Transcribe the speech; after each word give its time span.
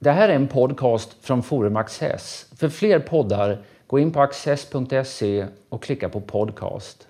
Det 0.00 0.10
här 0.10 0.28
är 0.28 0.34
en 0.34 0.48
podcast 0.48 1.16
från 1.20 1.42
Forum 1.42 1.76
Access. 1.76 2.46
För 2.56 2.68
fler 2.68 2.98
poddar, 2.98 3.58
gå 3.86 3.98
in 3.98 4.12
på 4.12 4.20
access.se 4.20 5.46
och 5.68 5.82
klicka 5.82 6.08
på 6.08 6.20
podcast. 6.20 7.06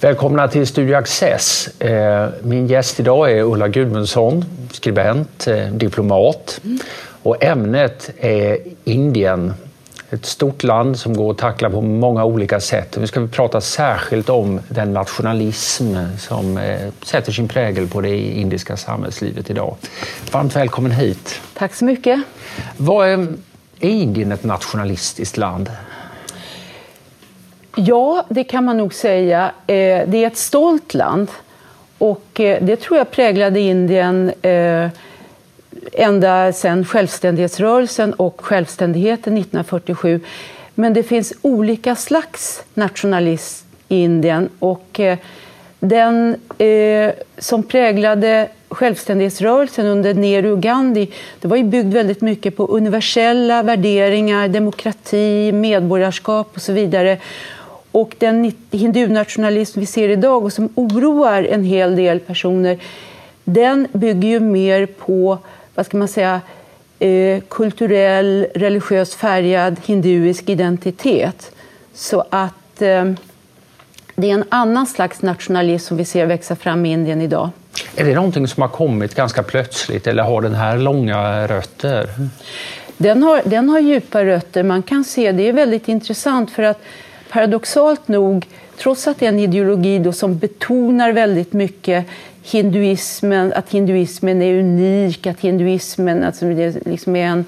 Välkomna 0.00 0.48
till 0.48 0.66
Studio 0.66 0.96
Access. 0.96 1.68
Eh, 1.80 2.28
min 2.42 2.66
gäst 2.66 3.00
idag 3.00 3.32
är 3.32 3.42
Ulla 3.42 3.68
Gudmundsson, 3.68 4.44
skribent, 4.72 5.46
eh, 5.46 5.66
diplomat. 5.72 6.60
Och 7.22 7.44
ämnet 7.44 8.10
är 8.18 8.58
Indien 8.84 9.52
ett 10.10 10.26
stort 10.26 10.62
land 10.62 10.98
som 10.98 11.16
går 11.16 11.30
att 11.30 11.38
tackla 11.38 11.70
på 11.70 11.80
många 11.80 12.24
olika 12.24 12.60
sätt. 12.60 12.96
Vi 12.96 13.06
ska 13.06 13.26
prata 13.26 13.60
särskilt 13.60 14.28
om 14.28 14.60
den 14.68 14.92
nationalism 14.92 15.96
som 16.18 16.58
eh, 16.58 16.92
sätter 17.02 17.32
sin 17.32 17.48
prägel 17.48 17.88
på 17.88 18.00
det 18.00 18.16
indiska 18.16 18.76
samhällslivet 18.76 19.50
idag. 19.50 19.76
Varmt 20.32 20.56
välkommen 20.56 20.90
hit. 20.90 21.40
Tack 21.54 21.74
så 21.74 21.84
mycket. 21.84 22.20
Vad 22.76 23.08
är, 23.08 23.18
är 23.80 23.88
Indien 23.88 24.32
ett 24.32 24.44
nationalistiskt 24.44 25.36
land? 25.36 25.70
Ja, 27.76 28.24
det 28.28 28.44
kan 28.44 28.64
man 28.64 28.76
nog 28.76 28.94
säga. 28.94 29.52
Eh, 29.66 29.74
det 30.06 30.16
är 30.16 30.26
ett 30.26 30.36
stolt 30.36 30.94
land 30.94 31.28
och 31.98 32.40
eh, 32.40 32.62
det 32.62 32.76
tror 32.76 32.98
jag 32.98 33.10
präglade 33.10 33.60
Indien 33.60 34.32
ända 35.96 36.52
sedan 36.52 36.84
självständighetsrörelsen 36.84 38.12
och 38.12 38.40
självständigheten 38.40 39.36
1947. 39.36 40.20
Men 40.74 40.92
det 40.92 41.02
finns 41.02 41.32
olika 41.42 41.96
slags 41.96 42.62
nationalism 42.74 43.66
i 43.88 44.02
Indien 44.02 44.48
och 44.58 45.00
eh, 45.00 45.18
den 45.80 46.36
eh, 46.58 47.12
som 47.38 47.62
präglade 47.62 48.48
självständighetsrörelsen 48.68 49.86
under 49.86 50.14
Nehru 50.14 50.52
och 50.52 50.60
Gandhi 50.60 51.10
det 51.40 51.48
var 51.48 51.56
ju 51.56 51.64
byggd 51.64 51.94
väldigt 51.94 52.20
mycket 52.20 52.56
på 52.56 52.66
universella 52.66 53.62
värderingar, 53.62 54.48
demokrati, 54.48 55.52
medborgarskap 55.52 56.50
och 56.54 56.62
så 56.62 56.72
vidare. 56.72 57.18
Och 57.92 58.14
den 58.18 58.52
hindunationalism 58.70 59.80
vi 59.80 59.86
ser 59.86 60.08
idag 60.08 60.44
och 60.44 60.52
som 60.52 60.68
oroar 60.74 61.42
en 61.42 61.64
hel 61.64 61.96
del 61.96 62.20
personer 62.20 62.78
den 63.44 63.88
bygger 63.92 64.28
ju 64.28 64.40
mer 64.40 64.86
på 64.86 65.38
vad 65.76 65.86
ska 65.86 65.96
man 65.96 66.08
säga, 66.08 66.40
eh, 66.98 67.40
kulturell, 67.48 68.46
religiöst 68.54 69.14
färgad 69.14 69.76
hinduisk 69.84 70.48
identitet. 70.48 71.52
Så 71.94 72.24
att 72.30 72.82
eh, 72.82 73.04
det 74.14 74.30
är 74.30 74.34
en 74.34 74.44
annan 74.48 74.86
slags 74.86 75.22
nationalism 75.22 75.88
som 75.88 75.96
vi 75.96 76.04
ser 76.04 76.26
växa 76.26 76.56
fram 76.56 76.86
i 76.86 76.92
Indien 76.92 77.20
idag. 77.20 77.50
Är 77.96 78.04
det 78.04 78.14
någonting 78.14 78.48
som 78.48 78.60
har 78.60 78.68
kommit 78.68 79.14
ganska 79.14 79.42
plötsligt 79.42 80.06
eller 80.06 80.22
har 80.22 80.42
den 80.42 80.54
här 80.54 80.78
långa 80.78 81.46
rötter? 81.46 82.08
Den 82.96 83.22
har, 83.22 83.42
den 83.44 83.68
har 83.68 83.80
djupa 83.80 84.24
rötter. 84.24 84.62
Man 84.62 84.82
kan 84.82 85.04
se, 85.04 85.32
det 85.32 85.48
är 85.48 85.52
väldigt 85.52 85.88
intressant 85.88 86.50
för 86.50 86.62
att 86.62 86.82
paradoxalt 87.30 88.08
nog, 88.08 88.46
trots 88.78 89.06
att 89.08 89.18
det 89.18 89.26
är 89.26 89.28
en 89.28 89.38
ideologi 89.38 90.12
som 90.12 90.38
betonar 90.38 91.12
väldigt 91.12 91.52
mycket 91.52 92.06
hinduismen, 92.50 93.52
att 93.52 93.70
hinduismen 93.70 94.42
är 94.42 94.58
unik, 94.58 95.26
att 95.26 95.40
hinduismen 95.40 96.24
alltså 96.24 96.46
det 96.46 96.86
liksom 96.86 97.16
är 97.16 97.26
en, 97.26 97.44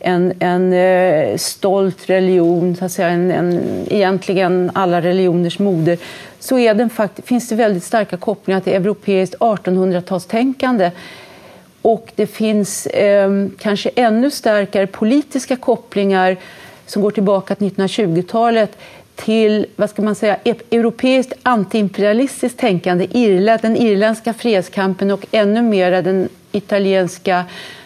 en, 0.00 0.32
en 0.38 0.72
eh, 0.72 1.36
stolt 1.36 2.10
religion, 2.10 2.76
så 2.76 2.84
att 2.84 2.92
säga, 2.92 3.08
en, 3.08 3.30
en, 3.30 3.60
egentligen 3.90 4.70
alla 4.74 5.00
religioners 5.00 5.58
moder, 5.58 5.98
så 6.38 6.58
är 6.58 6.74
den 6.74 6.90
fakt 6.90 7.26
finns 7.26 7.48
det 7.48 7.54
väldigt 7.54 7.84
starka 7.84 8.16
kopplingar 8.16 8.60
till 8.60 8.72
europeiskt 8.72 9.36
1800-talstänkande. 9.38 10.90
Och 11.82 12.12
det 12.14 12.26
finns 12.26 12.86
eh, 12.86 13.30
kanske 13.58 13.90
ännu 13.94 14.30
starkare 14.30 14.86
politiska 14.86 15.56
kopplingar 15.56 16.36
som 16.86 17.02
går 17.02 17.10
tillbaka 17.10 17.54
till 17.54 17.68
1920-talet 17.68 18.78
till 19.16 19.66
vad 19.76 19.90
ska 19.90 20.02
man 20.02 20.14
säga, 20.14 20.36
europeiskt 20.70 21.32
antiimperialistiskt 21.42 22.58
tänkande, 22.58 23.06
Irland, 23.10 23.62
den 23.62 23.76
irländska 23.76 24.34
fredskampen 24.34 25.10
och 25.10 25.26
ännu 25.32 25.62
mer 25.62 26.02
den 26.02 26.28
italienska 26.52 27.44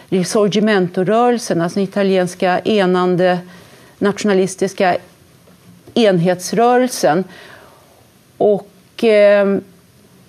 risorgimento-rörelsen, 0.09 1.61
alltså 1.61 1.79
den 1.79 1.83
italienska 1.83 2.59
enande 2.59 3.39
nationalistiska 3.99 4.97
enhetsrörelsen. 5.93 7.23
Och, 8.37 9.03
eh, 9.03 9.57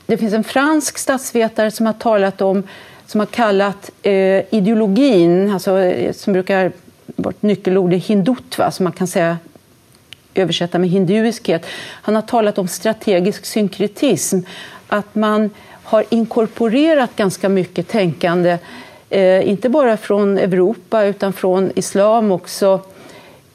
det 0.07 0.17
finns 0.17 0.35
en 0.35 0.45
fransk 0.45 0.99
statsvetare 0.99 1.71
som 1.71 1.87
har 1.87 1.93
talat 1.93 2.41
om, 2.41 2.63
som 3.07 3.21
har 3.21 3.27
kallat 3.27 3.91
eh, 4.03 4.55
ideologin, 4.55 5.51
alltså, 5.51 5.79
eh, 5.79 6.13
som 6.13 6.33
brukar 6.33 6.73
vårt 7.17 7.43
nyckelord 7.43 7.93
är 7.93 7.97
hindutva, 7.97 8.71
som 8.71 8.85
man 8.85 8.93
kan 8.93 9.07
säga 9.07 9.39
översätta 10.35 10.79
med 10.79 10.91
hinduiskhet. 10.91 11.67
Han 12.03 12.15
har 12.15 12.23
talat 12.23 12.59
om 12.59 12.69
strategisk 12.69 13.45
synkretism, 13.45 14.39
att 14.89 15.15
man 15.15 15.51
har 15.83 16.05
inkorporerat 16.11 17.17
ganska 17.17 17.49
mycket 17.49 17.89
tänkande, 17.89 18.59
eh, 19.11 19.49
inte 19.49 19.69
bara 19.69 19.97
från 19.97 20.39
Europa 20.39 21.05
utan 21.05 21.33
från 21.33 21.73
islam 21.75 22.33
också, 22.33 22.81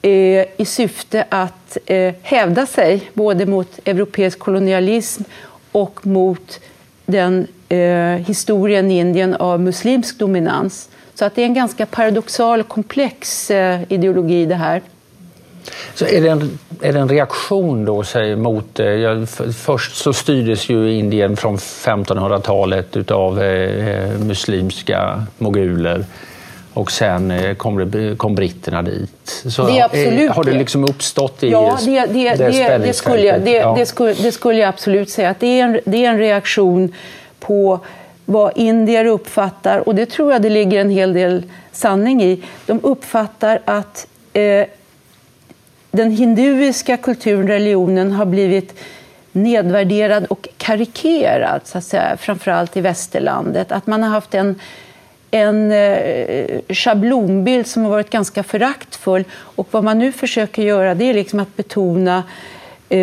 eh, 0.02 0.12
i 0.58 0.66
syfte 0.66 1.26
att 1.30 1.78
eh, 1.86 2.14
hävda 2.22 2.66
sig 2.66 3.12
både 3.14 3.46
mot 3.46 3.80
europeisk 3.86 4.40
kolonialism 4.40 5.24
och 5.72 6.08
mot 6.08 6.60
den 7.06 7.48
eh, 7.70 7.80
historien 8.28 8.92
i 8.92 9.00
Indien 9.00 9.34
av 9.36 9.60
muslimsk 9.60 10.20
dominans. 10.20 10.90
Så 11.14 11.26
att 11.26 11.36
det 11.36 11.42
är 11.42 11.46
en 11.46 11.54
ganska 11.54 11.86
paradoxal 11.86 12.64
komplex 12.64 13.52
eh, 13.52 13.82
ideologi 13.90 14.46
det 14.46 14.56
här. 14.56 14.82
Så 15.94 16.06
är 16.06 16.22
det 16.22 16.28
en, 16.28 16.60
är 16.82 16.94
det 16.94 17.00
en 17.00 17.10
reaktion 17.10 17.86
då 17.86 18.04
säg, 18.04 18.36
mot... 18.36 18.80
Eh, 18.80 18.86
ja, 18.86 19.26
först 19.58 19.96
så 19.96 20.14
styrdes 20.14 20.70
ju 20.70 20.94
Indien 20.94 21.38
från 21.38 21.58
1500-talet 21.58 23.12
av 23.12 23.44
eh, 23.44 24.20
muslimska 24.20 25.24
moguler 25.38 26.06
och 26.78 26.92
sen 26.92 27.32
eh, 27.32 27.56
kom, 27.56 27.92
det, 27.92 28.18
kom 28.18 28.36
britterna 28.36 28.82
dit. 28.82 29.44
Så 29.46 29.68
det 29.68 29.82
absolut, 29.82 30.32
har 30.32 30.44
det 30.44 30.52
liksom 30.52 30.84
uppstått 30.84 31.44
i 31.44 31.50
ja, 31.50 31.78
det, 31.86 32.06
det, 32.06 32.36
det, 32.36 32.78
det, 32.78 32.94
skulle 32.94 33.22
jag, 33.22 33.42
det, 33.42 33.52
ja. 33.52 33.76
det, 33.78 33.86
skulle, 33.86 34.14
det 34.14 34.32
skulle 34.32 34.60
jag 34.60 34.70
absolut 34.70 35.10
säga. 35.10 35.30
Att 35.30 35.40
det, 35.40 35.60
är 35.60 35.64
en, 35.64 35.80
det 35.86 36.06
är 36.06 36.10
en 36.10 36.18
reaktion 36.18 36.94
på 37.40 37.80
vad 38.26 38.52
indier 38.56 39.06
uppfattar, 39.06 39.88
och 39.88 39.96
det 39.96 40.06
tror 40.06 40.32
jag 40.32 40.42
det 40.42 40.50
ligger 40.50 40.82
en 40.82 40.90
hel 40.90 41.14
del 41.14 41.44
sanning 41.72 42.24
i. 42.24 42.44
De 42.66 42.80
uppfattar 42.84 43.60
att 43.66 44.08
eh, 44.34 44.66
den 45.98 46.12
hinduiska 46.12 46.98
kulturen, 46.98 47.48
religionen, 47.48 48.12
har 48.12 48.26
blivit 48.26 48.80
nedvärderad 49.32 50.26
och 50.26 50.48
karikerad, 50.58 51.62
så 51.64 51.78
att 51.78 51.84
säga, 51.84 52.18
framförallt 52.18 52.78
i 52.78 52.82
västerlandet. 52.82 53.72
Att 53.72 53.88
man 53.88 54.04
har 54.04 54.10
haft 54.10 54.34
en, 54.34 54.60
en 55.32 55.72
eh, 55.72 56.62
schablonbild 56.70 57.68
som 57.68 57.84
har 57.84 57.90
varit 57.90 58.10
ganska 58.10 58.44
föraktfull. 58.44 59.24
Och 59.32 59.68
vad 59.72 59.84
man 59.84 60.00
nu 60.00 60.12
försöker 60.12 60.64
göra 60.64 60.96
det 60.96 61.10
är 61.10 61.14
liksom 61.14 61.40
att 61.40 61.56
betona 61.56 62.24
eh, 62.90 62.98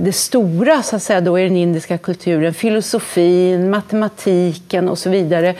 det 0.00 0.14
stora 0.14 0.82
så 0.82 0.96
att 0.96 1.02
säga, 1.02 1.20
då, 1.20 1.38
i 1.38 1.42
den 1.42 1.56
indiska 1.56 1.98
kulturen. 1.98 2.54
Filosofin, 2.54 3.70
matematiken 3.70 4.88
och 4.88 4.98
så 4.98 5.10
vidare. 5.10 5.54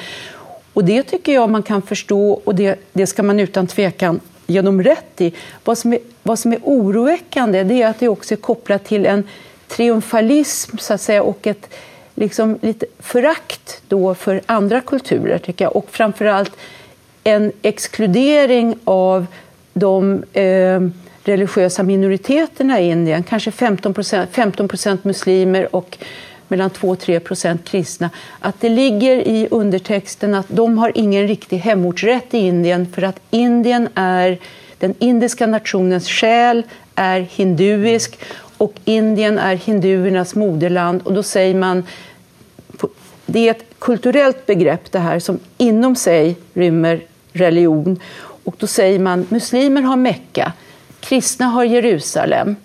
Och 0.72 0.84
det 0.84 1.02
tycker 1.02 1.34
jag 1.34 1.50
man 1.50 1.62
kan 1.62 1.82
förstå 1.82 2.40
och 2.44 2.54
det, 2.54 2.80
det 2.92 3.06
ska 3.06 3.22
man 3.22 3.40
utan 3.40 3.66
tvekan 3.66 4.20
ge 4.48 4.60
dem 4.62 4.82
rätt 4.82 5.20
i. 5.20 5.32
Vad 5.64 5.78
som 5.78 5.92
är, 5.92 5.98
vad 6.22 6.38
som 6.38 6.52
är 6.52 6.58
oroväckande 6.64 7.62
det 7.62 7.82
är 7.82 7.88
att 7.88 8.00
det 8.00 8.08
också 8.08 8.34
är 8.34 8.36
kopplat 8.36 8.84
till 8.84 9.06
en 9.06 9.24
triumfalism 9.68 10.78
så 10.78 10.94
att 10.94 11.00
säga, 11.00 11.22
och 11.22 11.46
ett 11.46 11.74
liksom, 12.14 12.58
lite 12.62 12.86
förakt 12.98 13.82
då 13.88 14.14
för 14.14 14.40
andra 14.46 14.80
kulturer, 14.80 15.38
tycker 15.38 15.64
jag. 15.64 15.76
Och 15.76 15.90
framförallt 15.90 16.52
en 17.24 17.52
exkludering 17.62 18.78
av 18.84 19.26
de 19.72 20.24
eh, 20.32 20.80
religiösa 21.24 21.82
minoriteterna 21.82 22.80
i 22.80 22.90
Indien. 22.90 23.22
Kanske 23.22 23.50
15 23.50 23.94
procent 23.94 24.30
15 24.32 24.68
muslimer 25.02 25.76
och 25.76 25.98
mellan 26.48 26.70
2-3 26.70 27.18
procent 27.18 27.64
kristna. 27.64 28.10
Att 28.40 28.60
det 28.60 28.68
ligger 28.68 29.16
i 29.16 29.48
undertexten 29.50 30.34
att 30.34 30.46
de 30.48 30.78
har 30.78 30.92
ingen 30.94 31.28
riktig 31.28 31.58
hemortsrätt 31.58 32.34
i 32.34 32.38
Indien 32.38 32.86
för 32.94 33.02
att 33.02 33.20
Indien 33.30 33.88
är 33.94 34.38
den 34.78 34.94
indiska 34.98 35.46
nationens 35.46 36.08
själ 36.08 36.62
är 36.94 37.20
hinduisk 37.20 38.18
och 38.56 38.74
Indien 38.84 39.38
är 39.38 39.54
hinduernas 39.54 40.34
moderland. 40.34 41.02
Och 41.02 41.14
då 41.14 41.22
säger 41.22 41.54
man, 41.54 41.84
det 43.26 43.46
är 43.46 43.50
ett 43.50 43.64
kulturellt 43.78 44.46
begrepp 44.46 44.92
det 44.92 44.98
här 44.98 45.18
som 45.18 45.38
inom 45.58 45.96
sig 45.96 46.36
rymmer 46.54 47.00
religion. 47.32 48.00
Och 48.44 48.54
då 48.58 48.66
säger 48.66 48.98
man 48.98 49.26
muslimer 49.28 49.82
har 49.82 49.96
Mecka, 49.96 50.52
kristna 51.00 51.46
har 51.46 51.64
Jerusalem 51.64 52.56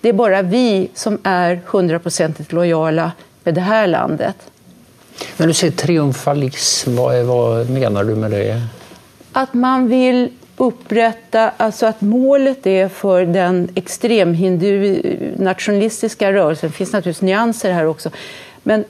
det 0.00 0.08
är 0.08 0.12
bara 0.12 0.42
vi 0.42 0.90
som 0.94 1.18
är 1.22 1.60
hundraprocentigt 1.66 2.52
lojala 2.52 3.12
med 3.44 3.54
det 3.54 3.60
här 3.60 3.86
landet. 3.86 4.36
När 5.36 5.46
du 5.46 5.54
säger 5.54 5.72
triumfalism, 5.72 6.96
vad, 6.96 7.14
är, 7.14 7.22
vad 7.22 7.70
menar 7.70 8.04
du 8.04 8.14
med 8.14 8.30
det? 8.30 8.62
Att 9.32 9.54
man 9.54 9.88
vill 9.88 10.30
upprätta, 10.56 11.52
alltså 11.56 11.86
att 11.86 12.00
målet 12.00 12.66
är 12.66 12.88
för 12.88 13.24
den 13.24 13.68
extremhindu 13.74 15.02
nationalistiska 15.36 16.32
rörelsen, 16.32 16.70
det 16.70 16.76
finns 16.76 16.92
naturligtvis 16.92 17.22
nyanser 17.22 17.72
här 17.72 17.86
också, 17.86 18.10
men 18.62 18.84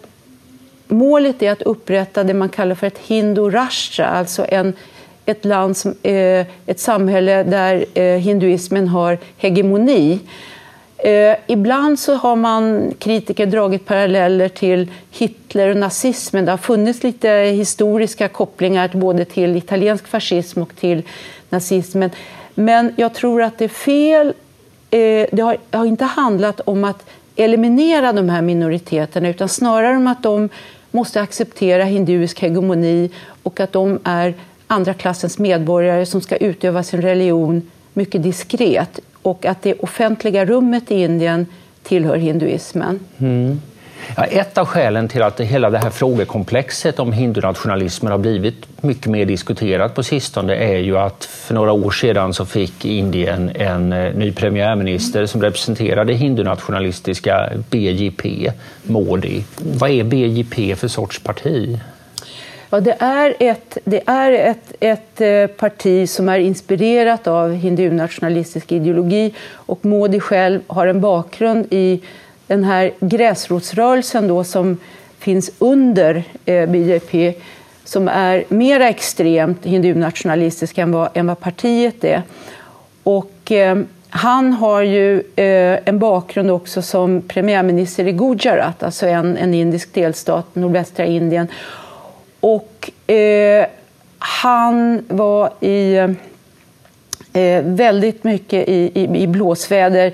målet 0.88 1.42
är 1.42 1.52
att 1.52 1.62
upprätta 1.62 2.24
det 2.24 2.34
man 2.34 2.48
kallar 2.48 2.74
för 2.74 2.86
ett 2.86 2.98
hindu-rashtra, 2.98 4.06
alltså 4.06 4.46
en, 4.48 4.72
ett, 5.24 5.44
land 5.44 5.76
som, 5.76 5.94
ett 6.02 6.80
samhälle 6.80 7.42
där 7.42 7.84
eh, 7.94 8.18
hinduismen 8.18 8.88
har 8.88 9.18
hegemoni. 9.36 10.20
Eh, 10.98 11.36
ibland 11.46 11.98
så 11.98 12.14
har 12.14 12.36
man 12.36 12.94
kritiker 12.98 13.46
dragit 13.46 13.86
paralleller 13.86 14.48
till 14.48 14.90
Hitler 15.10 15.68
och 15.68 15.76
nazismen. 15.76 16.44
Det 16.44 16.50
har 16.50 16.58
funnits 16.58 17.02
lite 17.02 17.28
historiska 17.30 18.28
kopplingar 18.28 18.90
både 18.94 19.24
till 19.24 19.56
italiensk 19.56 20.08
fascism 20.08 20.62
och 20.62 20.76
till 20.76 21.02
nazismen. 21.50 22.10
Men 22.54 22.94
jag 22.96 23.14
tror 23.14 23.42
att 23.42 23.58
det 23.58 23.64
är 23.64 23.68
fel. 23.68 24.26
Eh, 24.90 25.26
det 25.32 25.42
har, 25.42 25.56
det 25.70 25.78
har 25.78 25.86
inte 25.86 26.04
handlat 26.04 26.60
om 26.60 26.84
att 26.84 27.06
eliminera 27.36 28.12
de 28.12 28.28
här 28.28 28.42
minoriteterna 28.42 29.28
utan 29.28 29.48
snarare 29.48 29.96
om 29.96 30.06
att 30.06 30.22
de 30.22 30.48
måste 30.90 31.20
acceptera 31.20 31.84
hinduisk 31.84 32.40
hegemoni 32.40 33.10
och 33.42 33.60
att 33.60 33.72
de 33.72 33.98
är 34.04 34.34
andra 34.66 34.94
klassens 34.94 35.38
medborgare 35.38 36.06
som 36.06 36.20
ska 36.20 36.36
utöva 36.36 36.82
sin 36.82 37.02
religion 37.02 37.70
mycket 37.92 38.22
diskret 38.22 39.00
och 39.22 39.46
att 39.46 39.62
det 39.62 39.74
offentliga 39.74 40.44
rummet 40.44 40.90
i 40.90 41.02
Indien 41.02 41.46
tillhör 41.82 42.16
hinduismen. 42.16 43.00
Mm. 43.18 43.60
Ja, 44.16 44.24
ett 44.24 44.58
av 44.58 44.66
skälen 44.66 45.08
till 45.08 45.22
att 45.22 45.40
hela 45.40 45.70
det 45.70 45.78
här 45.78 45.90
frågekomplexet 45.90 46.98
om 46.98 47.12
hindunationalismen 47.12 48.12
har 48.12 48.18
blivit 48.18 48.82
mycket 48.82 49.06
mer 49.06 49.26
diskuterat 49.26 49.94
på 49.94 50.02
sistone 50.02 50.54
är 50.54 50.78
ju 50.78 50.98
att 50.98 51.24
för 51.24 51.54
några 51.54 51.72
år 51.72 51.90
sedan 51.90 52.34
så 52.34 52.46
fick 52.46 52.84
Indien 52.84 53.50
en 53.54 53.92
eh, 53.92 54.14
ny 54.14 54.32
premiärminister 54.32 55.26
som 55.26 55.42
representerade 55.42 56.12
hindunationalistiska 56.12 57.50
BJP, 57.70 58.52
Modi. 58.82 59.44
Vad 59.56 59.90
är 59.90 60.04
BJP 60.04 60.76
för 60.76 60.88
sorts 60.88 61.18
parti? 61.18 61.78
Ja, 62.70 62.80
det 62.80 62.96
är 62.98 63.34
ett, 63.38 63.78
det 63.84 64.02
är 64.06 64.32
ett, 64.32 64.74
ett 64.80 65.20
eh, 65.20 65.46
parti 65.46 66.08
som 66.08 66.28
är 66.28 66.38
inspirerat 66.38 67.26
av 67.26 67.52
hindunationalistisk 67.52 68.72
ideologi 68.72 69.34
och 69.52 69.84
Modi 69.84 70.20
själv 70.20 70.60
har 70.66 70.86
en 70.86 71.00
bakgrund 71.00 71.66
i 71.70 72.00
den 72.46 72.64
här 72.64 72.92
gräsrotsrörelsen 73.00 74.28
då 74.28 74.44
som 74.44 74.78
finns 75.18 75.50
under 75.58 76.24
eh, 76.44 76.68
BJP 76.68 77.34
som 77.84 78.08
är 78.08 78.44
mer 78.48 78.80
extremt 78.80 79.64
hindunationalistisk 79.64 80.78
än 80.78 80.92
vad, 80.92 81.08
än 81.14 81.26
vad 81.26 81.40
partiet 81.40 82.04
är. 82.04 82.22
Och, 83.02 83.52
eh, 83.52 83.78
han 84.10 84.52
har 84.52 84.82
ju 84.82 85.22
eh, 85.36 85.78
en 85.84 85.98
bakgrund 85.98 86.50
också 86.50 86.82
som 86.82 87.22
premiärminister 87.22 88.08
i 88.08 88.12
Gujarat, 88.12 88.82
alltså 88.82 89.06
en, 89.06 89.36
en 89.36 89.54
indisk 89.54 89.94
delstat, 89.94 90.54
nordvästra 90.54 91.06
Indien. 91.06 91.48
Och 92.40 92.90
eh, 93.10 93.66
han 94.18 95.04
var 95.08 95.52
i, 95.60 95.94
eh, 97.32 97.62
väldigt 97.62 98.24
mycket 98.24 98.68
i, 98.68 98.90
i, 98.94 99.22
i 99.22 99.26
blåsväder 99.26 100.12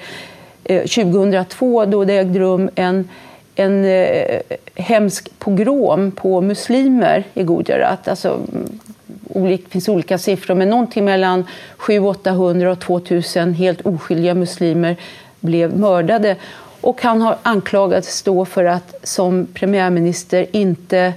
eh, 0.64 0.80
2002 0.80 1.84
då 1.84 2.04
det 2.04 2.18
ägde 2.18 2.38
rum 2.38 2.70
en, 2.74 3.08
en 3.54 3.84
eh, 3.84 4.40
hemsk 4.74 5.38
pogrom 5.38 6.10
på 6.10 6.40
muslimer 6.40 7.24
i 7.34 7.42
Gujarat. 7.42 8.08
Alltså, 8.08 8.40
mm, 8.52 9.48
det 9.48 9.70
finns 9.70 9.88
olika 9.88 10.18
siffror, 10.18 10.54
men 10.54 10.70
någonting 10.70 11.04
mellan 11.04 11.44
700-800 11.78 12.66
och 12.66 12.80
2000 12.80 13.54
helt 13.54 13.80
oskyldiga 13.80 14.34
muslimer 14.34 14.96
blev 15.40 15.78
mördade. 15.78 16.36
Och 16.80 17.02
han 17.02 17.22
har 17.22 17.36
anklagats 17.42 18.22
då 18.22 18.44
för 18.44 18.64
att 18.64 18.94
som 19.02 19.46
premiärminister 19.54 20.46
inte 20.52 21.12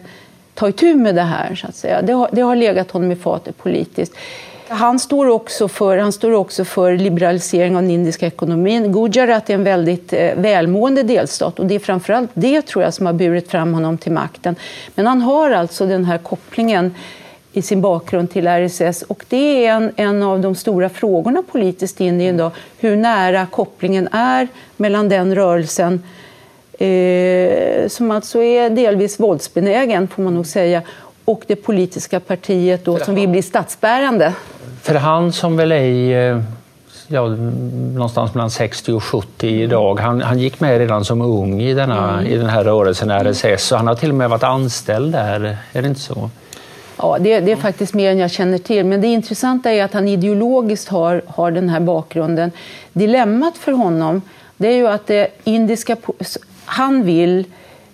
ta 0.57 0.69
itu 0.69 0.95
med 0.95 1.15
det 1.15 1.21
här. 1.21 1.55
Så 1.55 1.67
att 1.67 1.75
säga. 1.75 2.01
Det, 2.01 2.13
har, 2.13 2.29
det 2.31 2.41
har 2.41 2.55
legat 2.55 2.91
honom 2.91 3.11
i 3.11 3.15
fatet 3.15 3.57
politiskt. 3.57 4.13
Han 4.69 4.99
står, 4.99 5.27
också 5.27 5.67
för, 5.67 5.97
han 5.97 6.11
står 6.11 6.31
också 6.31 6.65
för 6.65 6.97
liberalisering 6.97 7.75
av 7.75 7.81
den 7.81 7.91
indiska 7.91 8.27
ekonomin. 8.27 8.91
Gujarat 8.91 9.49
är 9.49 9.53
en 9.53 9.63
väldigt 9.63 10.13
eh, 10.13 10.35
välmående 10.35 11.03
delstat 11.03 11.59
och 11.59 11.65
det 11.65 11.75
är 11.75 11.79
framförallt 11.79 12.29
det 12.33 12.61
tror 12.61 12.83
jag 12.83 12.93
som 12.93 13.05
har 13.05 13.13
burit 13.13 13.51
fram 13.51 13.73
honom 13.73 13.97
till 13.97 14.11
makten. 14.11 14.55
Men 14.95 15.07
han 15.07 15.21
har 15.21 15.51
alltså 15.51 15.85
den 15.85 16.05
här 16.05 16.17
kopplingen 16.17 16.95
i 17.53 17.61
sin 17.61 17.81
bakgrund 17.81 18.31
till 18.31 18.47
RSS 18.47 19.01
och 19.01 19.25
det 19.29 19.65
är 19.65 19.73
en, 19.73 19.91
en 19.95 20.23
av 20.23 20.41
de 20.41 20.55
stora 20.55 20.89
frågorna 20.89 21.43
politiskt 21.51 22.01
i 22.01 22.05
Indien 22.05 22.35
idag, 22.35 22.51
hur 22.77 22.95
nära 22.95 23.45
kopplingen 23.45 24.07
är 24.11 24.47
mellan 24.77 25.09
den 25.09 25.35
rörelsen 25.35 26.03
eh, 26.77 27.87
som 27.87 28.11
alltså 28.11 28.41
är 28.41 28.69
delvis 28.69 29.19
våldsbenägen, 29.19 30.07
får 30.07 30.23
man 30.23 30.35
nog 30.35 30.45
säga, 30.45 30.81
och 31.25 31.43
det 31.47 31.55
politiska 31.55 32.19
partiet 32.19 32.85
då, 32.85 32.97
som 32.97 33.15
vill 33.15 33.29
bli 33.29 33.41
statsbärande. 33.41 34.33
För 34.81 34.95
han 34.95 35.33
som 35.33 35.57
väl 35.57 35.71
är 35.71 36.31
eh, 36.31 36.41
ja, 37.07 37.27
någonstans 37.93 38.33
mellan 38.33 38.51
60 38.51 38.93
och 38.93 39.03
70 39.03 39.47
idag. 39.47 39.99
Han, 39.99 40.21
han 40.21 40.39
gick 40.39 40.59
med 40.59 40.77
redan 40.77 41.05
som 41.05 41.21
ung 41.21 41.61
i, 41.61 41.73
denna, 41.73 42.13
mm. 42.13 42.33
i 42.33 42.37
den 42.37 42.49
här 42.49 42.63
rörelsen 42.63 43.11
RSS 43.11 43.71
och 43.71 43.77
han 43.77 43.87
har 43.87 43.95
till 43.95 44.09
och 44.09 44.15
med 44.15 44.29
varit 44.29 44.43
anställd 44.43 45.11
där. 45.11 45.57
Är 45.73 45.81
det 45.81 45.87
inte 45.87 45.99
så? 45.99 46.29
Ja, 46.97 47.17
det, 47.19 47.39
det, 47.39 47.51
är 47.51 47.55
faktiskt 47.55 47.93
mer 47.93 48.11
än 48.11 48.17
jag 48.17 48.31
känner 48.31 48.57
till. 48.57 48.85
Men 48.85 49.01
det 49.01 49.07
intressanta 49.07 49.71
är 49.71 49.83
att 49.83 49.93
han 49.93 50.07
ideologiskt 50.07 50.89
har, 50.89 51.21
har 51.27 51.51
den 51.51 51.69
här 51.69 51.79
bakgrunden. 51.79 52.51
Dilemmat 52.93 53.57
för 53.57 53.71
honom 53.71 54.21
det 54.57 54.67
är 54.67 54.75
ju 54.75 54.87
att 54.87 55.07
det 55.07 55.27
indiska... 55.43 55.97
Han 56.67 57.03
vill 57.03 57.45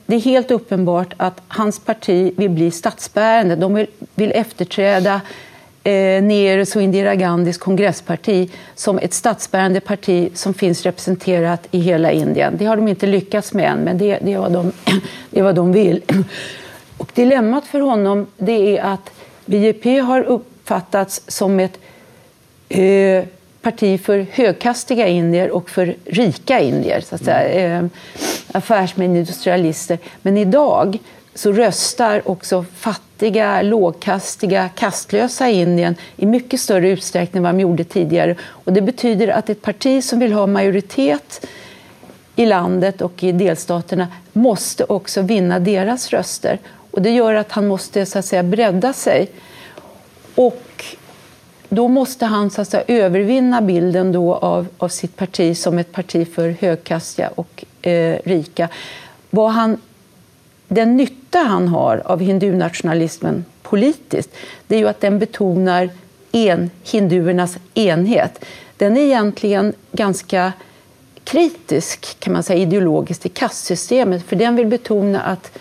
det 0.06 0.16
är 0.16 0.20
helt 0.20 0.52
uppenbart 0.52 1.14
att 1.18 1.42
hans 1.48 1.80
parti 1.80 2.34
vill 2.38 2.50
bli 2.50 2.72
statsbärande. 2.72 3.56
De 3.56 3.74
vill, 3.74 3.88
vill 4.16 4.32
efterträda 4.32 5.22
eh, 5.84 6.24
Nerus 6.24 6.76
och 6.76 6.82
Indira 6.82 7.16
Gandhis 7.16 7.58
kongressparti 7.58 8.50
som 8.76 9.00
ett 9.00 9.14
statsbärande 9.14 9.80
parti 9.80 10.30
som 10.34 10.54
finns 10.54 10.84
representerat 10.84 11.68
i 11.72 11.80
hela 11.80 12.12
Indien. 12.12 12.54
Det 12.58 12.66
har 12.66 12.76
de 12.76 12.88
inte 12.88 13.06
lyckats 13.06 13.54
med 13.54 13.72
än, 13.72 13.80
men 13.80 13.98
det, 13.98 14.20
det, 14.22 14.34
är, 14.34 14.38
vad 14.38 14.52
de, 14.52 14.72
det 15.30 15.40
är 15.40 15.44
vad 15.44 15.56
de 15.56 15.72
vill. 15.72 16.02
Och 16.98 17.12
dilemmat 17.14 17.66
för 17.66 17.80
honom 17.80 18.28
det 18.38 18.78
är 18.78 18.84
att 18.84 19.12
BJP 19.46 20.00
har 20.00 20.22
uppfattats 20.22 21.22
som 21.28 21.60
ett 21.60 21.80
eh, 22.70 23.24
parti 23.62 24.02
för 24.02 24.26
högkastiga 24.32 25.08
indier 25.08 25.52
och 25.52 25.70
för 25.70 25.96
rika 26.06 26.60
indier, 26.60 27.02
så 27.02 27.16
att 27.16 27.24
säga. 27.24 27.66
Mm. 27.66 27.86
Eh, 27.86 27.92
affärsmän, 28.56 29.16
industrialister. 29.16 29.98
Men 30.22 30.38
idag 30.38 31.00
så 31.36 31.52
röstar 31.52 32.30
också 32.30 32.66
fattiga, 32.76 33.62
lågkastiga, 33.62 34.70
kastlösa 34.70 35.50
i 35.50 35.62
Indien 35.62 35.96
i 36.18 36.26
mycket 36.26 36.60
större 36.60 36.90
utsträckning 36.90 37.38
än 37.38 37.44
vad 37.44 37.54
de 37.54 37.60
gjorde 37.60 37.84
tidigare. 37.84 38.36
Och 38.44 38.74
det 38.74 38.82
betyder 38.82 39.28
att 39.28 39.50
ett 39.50 39.62
parti 39.62 40.04
som 40.04 40.20
vill 40.20 40.34
ha 40.34 40.48
majoritet 40.48 41.48
i 42.36 42.46
landet 42.46 43.02
och 43.02 43.24
i 43.24 43.32
delstaterna 43.32 44.08
måste 44.34 44.84
också 44.84 45.22
vinna 45.22 45.60
deras 45.60 46.10
röster. 46.10 46.60
Och 46.92 47.02
det 47.02 47.10
gör 47.10 47.36
att 47.36 47.52
han 47.52 47.68
måste 47.68 48.06
så 48.06 48.20
att 48.20 48.26
säga, 48.26 48.44
bredda 48.44 48.94
sig. 48.94 49.30
Och 50.36 50.86
då 51.70 51.88
måste 51.88 52.26
han 52.26 52.50
så 52.50 52.62
att 52.62 52.68
säga, 52.68 52.84
övervinna 52.88 53.62
bilden 53.62 54.12
då 54.12 54.36
av, 54.36 54.68
av 54.78 54.88
sitt 54.88 55.16
parti 55.16 55.58
som 55.58 55.78
ett 55.78 55.92
parti 55.92 56.34
för 56.34 56.50
högkastiga 56.50 57.30
och 57.36 57.66
eh, 57.84 58.18
rika. 58.24 58.70
Vad 59.30 59.52
han, 59.52 59.78
den 60.68 60.98
nytta 60.98 61.40
han 61.40 61.68
har 61.68 62.02
av 62.06 62.20
hindunationalismen 62.20 63.46
politiskt 63.62 64.30
det 64.68 64.76
är 64.76 64.80
ju 64.80 64.88
att 64.88 65.02
den 65.02 65.20
betonar 65.20 65.90
en, 66.32 66.70
hinduernas 66.84 67.58
enhet. 67.74 68.46
Den 68.78 68.98
är 68.98 69.02
egentligen 69.02 69.74
ganska 69.92 70.54
kritisk 71.24 72.20
kan 72.20 72.34
man 72.34 72.44
säga, 72.44 72.62
ideologiskt 72.62 73.22
till 73.22 73.32
kastsystemet 73.32 74.24
för 74.24 74.36
den 74.36 74.56
vill 74.56 74.68
betona 74.68 75.22
att 75.22 75.60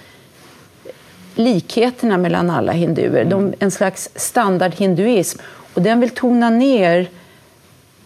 likheterna 1.35 2.19
mellan 2.19 2.51
alla 2.51 2.73
hinduer, 2.73 3.25
de, 3.25 3.55
en 3.59 3.71
slags 3.71 4.09
standardhinduism 4.15 5.39
och 5.75 5.83
den 5.83 6.01
vill 6.01 6.11
tona 6.11 6.51
ner 6.51 7.09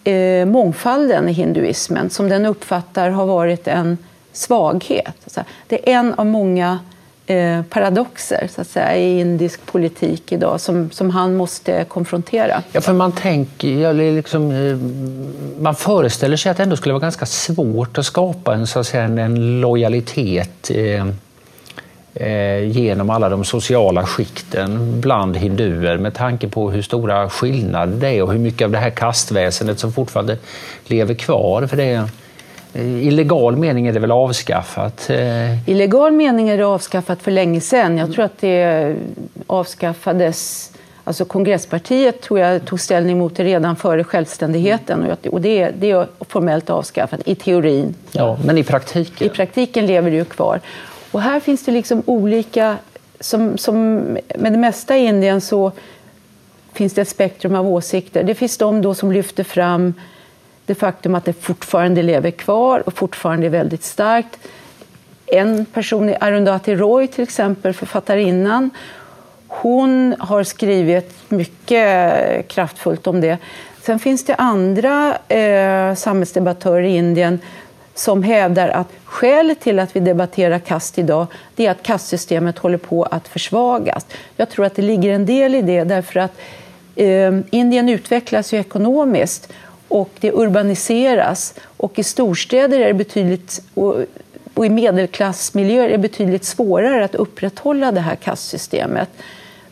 eh, 0.07 0.47
mångfalden 0.47 1.29
i 1.29 1.33
hinduismen 1.33 2.11
som 2.11 2.29
den 2.29 2.47
uppfattar 2.47 3.11
har 3.11 3.27
varit 3.27 3.69
en 3.69 3.99
svaghet. 4.33 5.39
Det 5.67 5.91
är 5.91 5.99
en 5.99 6.15
av 6.15 6.27
många 6.27 6.79
eh, 7.27 7.63
paradoxer 7.63 8.49
så 8.55 8.61
att 8.61 8.67
säga, 8.67 8.97
i 8.97 9.21
indisk 9.21 9.67
politik 9.67 10.33
idag 10.33 10.61
som, 10.61 10.91
som 10.91 11.11
han 11.11 11.37
måste 11.37 11.85
konfrontera. 11.85 12.63
Ja, 12.73 12.81
för 12.81 12.93
man, 12.93 13.13
tänker, 13.13 13.93
liksom, 13.93 14.51
eh, 14.51 14.77
man 15.63 15.75
föreställer 15.75 16.37
sig 16.37 16.51
att 16.51 16.57
det 16.57 16.63
ändå 16.63 16.77
skulle 16.77 16.93
vara 16.93 17.03
ganska 17.03 17.27
svårt 17.27 17.99
att 17.99 18.07
skapa 18.07 18.55
en, 18.55 18.67
så 18.67 18.79
att 18.79 18.87
säga, 18.87 19.03
en 19.03 19.61
lojalitet 19.61 20.71
eh, 20.75 21.07
genom 22.65 23.11
alla 23.11 23.29
de 23.29 23.45
sociala 23.45 24.07
skikten 24.07 25.01
bland 25.01 25.37
hinduer 25.37 25.99
med 25.99 26.15
tanke 26.15 26.49
på 26.49 26.71
hur 26.71 26.83
stora 26.83 27.31
skillnader 27.31 27.97
det 27.97 28.09
är 28.09 28.23
och 28.23 28.33
hur 28.33 28.39
mycket 28.39 28.65
av 28.65 28.71
det 28.71 28.79
här 28.79 28.91
kastväsendet 28.91 29.79
som 29.79 29.93
fortfarande 29.93 30.39
lever 30.87 31.15
kvar. 31.15 31.67
För 31.67 31.77
det 31.77 32.09
i 32.79 33.11
legal 33.11 33.57
mening 33.57 33.87
är 33.87 33.93
det 33.93 34.01
väl 34.01 34.11
avskaffat? 34.11 35.11
I 35.67 35.75
legal 35.75 36.13
mening 36.13 36.49
är 36.49 36.59
det 36.59 36.67
avskaffat 36.67 37.23
för 37.23 37.31
länge 37.31 37.61
sedan. 37.61 37.99
Jag 37.99 38.13
tror 38.13 38.25
att 38.25 38.39
det 38.41 38.97
avskaffades 39.47 40.73
Alltså 41.07 41.25
kongresspartiet 41.25 42.21
tror 42.23 42.41
jag 42.41 42.65
tog 42.65 42.81
ställning 42.81 43.19
mot 43.19 43.37
det 43.37 43.45
redan 43.45 43.77
före 43.77 44.05
självständigheten 44.05 45.17
och 45.31 45.41
det, 45.41 45.71
det 45.79 45.91
är 45.91 46.07
formellt 46.29 46.71
avskaffat 46.71 47.21
i 47.25 47.35
teorin. 47.35 47.95
Ja, 48.13 48.39
men 48.45 48.59
i 48.59 48.63
praktiken? 48.63 49.27
I 49.27 49.31
praktiken 49.31 49.87
lever 49.87 50.11
det 50.11 50.17
ju 50.17 50.25
kvar. 50.25 50.61
Och 51.17 51.23
här 51.23 51.41
finns 51.41 51.65
det 51.65 51.73
liksom 51.73 52.03
olika, 52.07 52.77
som, 53.21 53.59
som 53.59 53.95
med 54.39 54.53
det 54.53 54.59
mesta 54.59 54.97
i 54.97 55.07
Indien 55.07 55.41
så 55.41 55.73
finns 56.73 56.95
det 56.95 57.03
ett 57.03 57.09
spektrum 57.09 57.55
av 57.55 57.69
åsikter. 57.69 58.25
Det 58.25 58.35
finns 58.35 58.59
de 58.59 58.83
då 58.83 58.95
som 58.95 59.13
lyfter 59.13 59.45
fram 59.45 59.95
det 60.67 60.75
faktum 60.75 61.15
att 61.15 61.25
det 61.25 61.33
fortfarande 61.33 62.03
lever 62.03 62.31
kvar 62.31 62.83
och 62.87 62.95
fortfarande 62.95 63.47
är 63.47 63.51
väldigt 63.51 63.85
starkt. 63.85 64.39
En 65.27 65.67
person 65.67 66.09
är 66.09 66.25
Arundhati 66.25 66.75
Roy, 66.75 67.07
till 67.07 67.25
exempel, 67.25 67.73
författarinnan. 67.73 68.71
Hon 69.49 70.15
har 70.19 70.45
skrivit 70.45 71.15
mycket 71.29 72.49
kraftfullt 72.49 73.07
om 73.07 73.21
det. 73.21 73.39
Sen 73.83 73.99
finns 73.99 74.25
det 74.25 74.35
andra 74.35 75.17
eh, 75.29 75.95
samhällsdebattörer 75.95 76.83
i 76.83 76.97
Indien 76.97 77.39
som 77.99 78.23
hävdar 78.23 78.69
att 78.69 78.89
skälet 79.05 79.61
till 79.61 79.79
att 79.79 79.97
vi 79.97 80.01
debatterar 80.01 80.59
kast 80.59 80.99
idag 80.99 81.27
det 81.55 81.67
är 81.67 81.71
att 81.71 81.83
kastsystemet 81.83 82.59
håller 82.59 82.79
på 82.79 83.03
att 83.03 83.29
försvagas. 83.29 84.07
Jag 84.37 84.51
tror 84.51 84.65
att 84.65 84.75
det 84.75 84.83
ligger 84.83 85.11
en 85.11 85.27
del 85.27 85.55
i 85.55 85.63
det 85.63 85.85
därför 85.85 86.21
att 86.21 86.33
eh, 86.97 87.33
Indien 87.51 87.89
utvecklas 87.89 88.53
ju 88.53 88.59
ekonomiskt 88.59 89.53
och 89.89 90.11
det 90.21 90.33
urbaniseras. 90.33 91.55
Och 91.77 91.99
i 91.99 92.03
storstäder 92.03 92.81
är 92.81 92.87
det 92.87 92.95
betydligt, 92.95 93.63
och, 93.75 93.97
och 94.55 94.67
i 94.67 94.69
medelklassmiljöer 94.69 95.85
är 95.85 95.93
det 95.93 95.99
betydligt 95.99 96.45
svårare 96.45 97.05
att 97.05 97.15
upprätthålla 97.15 97.93
det 97.93 98.01
här 98.01 98.17
kastsystemet. 98.17 99.09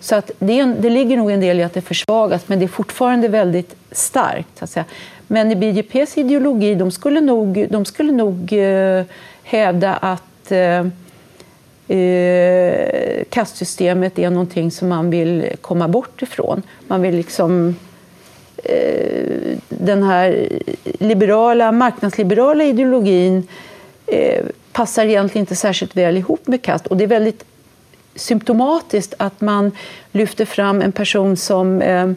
Så 0.00 0.14
att 0.14 0.30
det, 0.38 0.64
det 0.64 0.90
ligger 0.90 1.16
nog 1.16 1.30
en 1.30 1.40
del 1.40 1.60
i 1.60 1.62
att 1.62 1.74
det 1.74 1.80
försvagas, 1.80 2.42
men 2.46 2.58
det 2.58 2.64
är 2.64 2.68
fortfarande 2.68 3.28
väldigt 3.28 3.74
starkt. 3.92 4.58
Så 4.58 4.64
att 4.64 4.70
säga. 4.70 4.84
Men 5.26 5.50
i 5.50 5.56
BJPs 5.56 6.18
ideologi, 6.18 6.74
de 6.74 6.90
skulle 6.90 7.20
nog, 7.20 7.66
de 7.70 7.84
skulle 7.84 8.12
nog 8.12 8.52
eh, 8.52 9.04
hävda 9.42 9.94
att 9.94 10.52
eh, 10.52 10.86
eh, 11.98 13.24
kastsystemet 13.30 14.18
är 14.18 14.30
någonting 14.30 14.70
som 14.70 14.88
man 14.88 15.10
vill 15.10 15.46
komma 15.60 15.88
bort 15.88 16.22
ifrån. 16.22 16.62
Man 16.86 17.02
vill 17.02 17.16
liksom 17.16 17.74
Eh, 18.64 19.56
den 19.68 20.02
här 20.02 20.48
liberala, 20.84 21.72
marknadsliberala 21.72 22.64
ideologin 22.64 23.48
eh, 24.06 24.44
passar 24.72 25.04
egentligen 25.04 25.42
inte 25.42 25.56
särskilt 25.56 25.96
väl 25.96 26.16
ihop 26.16 26.46
med 26.46 26.62
kast. 26.62 26.86
Och 26.86 26.96
det 26.96 27.04
är 27.04 27.08
väldigt 27.08 27.44
symptomatiskt 28.14 29.14
att 29.16 29.40
man 29.40 29.72
lyfter 30.12 30.44
fram 30.44 30.80
en 30.80 30.92
person 30.92 31.36
som 31.36 31.82
eh, 31.82 32.12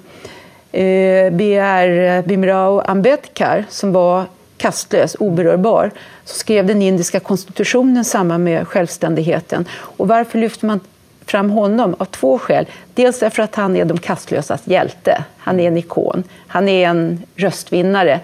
eh, 0.78 1.32
B.R. 1.32 2.18
Eh, 2.18 2.26
Bimrao 2.26 2.80
Ambedkar 2.80 3.66
som 3.70 3.92
var 3.92 4.26
kastlös, 4.58 5.16
oberörbar, 5.20 5.92
som 6.26 6.40
skrev 6.40 6.66
den 6.66 6.82
indiska 6.82 7.20
konstitutionen 7.20 8.06
samman 8.06 8.44
med 8.44 8.68
självständigheten. 8.68 9.66
Och 9.72 10.08
varför 10.08 10.40
lyfter 10.40 10.68
man 10.68 10.80
fram 11.26 11.50
honom 11.50 11.96
av 12.00 12.06
två 12.06 12.38
skäl. 12.38 12.66
Dels 12.94 13.20
därför 13.20 13.44
att 13.44 13.56
han 13.56 13.76
är 13.76 13.86
de 13.86 13.98
kastlösas 13.98 14.62
hjälte. 14.66 15.24
Han 15.38 15.60
är 15.60 15.68
en 15.68 15.78
ikon. 15.78 16.24
Han 16.48 16.70
är 16.70 16.88
en 16.88 17.24
röstvinnare. 17.36 18.20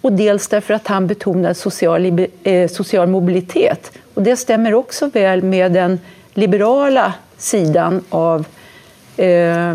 Och 0.00 0.12
dels 0.12 0.48
därför 0.48 0.74
att 0.74 0.86
han 0.86 1.06
betonar 1.06 1.52
social, 1.52 2.26
eh, 2.42 2.68
social 2.68 3.08
mobilitet. 3.08 3.92
Och 4.14 4.22
det 4.22 4.36
stämmer 4.36 4.74
också 4.74 5.06
väl 5.06 5.42
med 5.42 5.72
den 5.72 6.00
liberala 6.34 7.12
sidan 7.36 8.04
av 8.10 8.46
eh, 9.16 9.74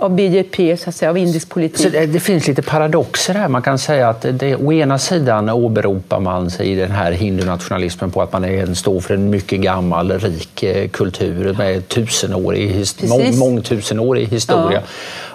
av 0.00 0.14
BJP, 0.14 0.76
så 0.76 0.88
att 0.88 0.96
säga, 0.96 1.10
av 1.10 1.18
indisk 1.18 1.48
politik. 1.48 1.92
Det, 1.92 2.06
det, 2.06 2.20
finns 2.20 2.48
lite 2.48 2.62
paradoxer 2.62 3.34
här. 3.34 3.48
Man 3.48 3.62
kan 3.62 3.78
säga 3.78 4.08
att 4.08 4.26
det, 4.32 4.56
å 4.56 4.72
ena 4.72 4.98
sidan 4.98 5.48
åberopar 5.48 6.20
man 6.20 6.50
sig 6.50 6.72
i 6.72 6.74
den 6.74 6.90
här 6.90 7.12
hindunationalismen 7.12 8.10
på 8.10 8.22
att 8.22 8.32
man 8.32 8.44
är, 8.44 8.74
står 8.74 9.00
för 9.00 9.14
en 9.14 9.30
mycket 9.30 9.60
gammal, 9.60 10.12
rik 10.12 10.62
eh, 10.62 10.88
kultur 10.88 11.54
med 11.58 11.88
tusenårig, 11.88 12.84
mång, 13.02 13.38
mångtusenårig 13.38 14.26
historia. 14.28 14.82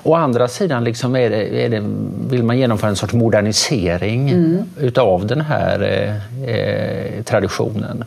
Ja. 0.03 0.11
Å 0.11 0.13
andra 0.13 0.47
sidan 0.47 0.83
liksom 0.83 1.15
är 1.15 1.29
det, 1.29 1.65
är 1.65 1.69
det, 1.69 1.83
vill 2.29 2.43
man 2.43 2.57
genomföra 2.57 2.89
en 2.89 2.95
sorts 2.95 3.13
modernisering 3.13 4.29
mm. 4.29 4.63
utav 4.79 5.27
den 5.27 5.41
här 5.41 5.81
eh, 5.81 6.49
eh 6.49 7.23
traditionen. 7.23 8.03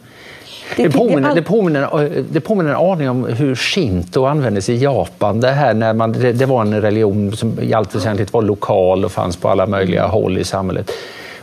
Det, 0.77 0.91
påminner, 0.91 1.35
det, 1.35 1.43
påminner, 1.43 2.25
det 2.31 2.41
påminner 2.41 2.71
en 2.71 2.77
aning 2.77 3.11
om 3.11 3.25
hur 3.25 3.55
shinto 3.55 4.25
användes 4.25 4.69
i 4.69 4.77
Japan. 4.77 5.41
Det, 5.41 5.51
här 5.51 5.75
när 5.75 5.95
man, 5.95 6.13
det, 6.13 6.33
det 6.33 6.47
var 6.47 6.63
en 6.63 6.81
religion 6.81 7.37
som 7.37 7.61
i 7.61 7.75
allt 7.75 7.95
väsentligt 7.95 8.33
var 8.33 8.43
lokal 8.43 9.05
och 9.05 9.13
fanns 9.13 9.37
på 9.37 9.49
alla 9.49 9.67
möjliga 9.67 10.07
håll 10.07 10.39
i 10.39 10.45
samhället. 10.45 10.91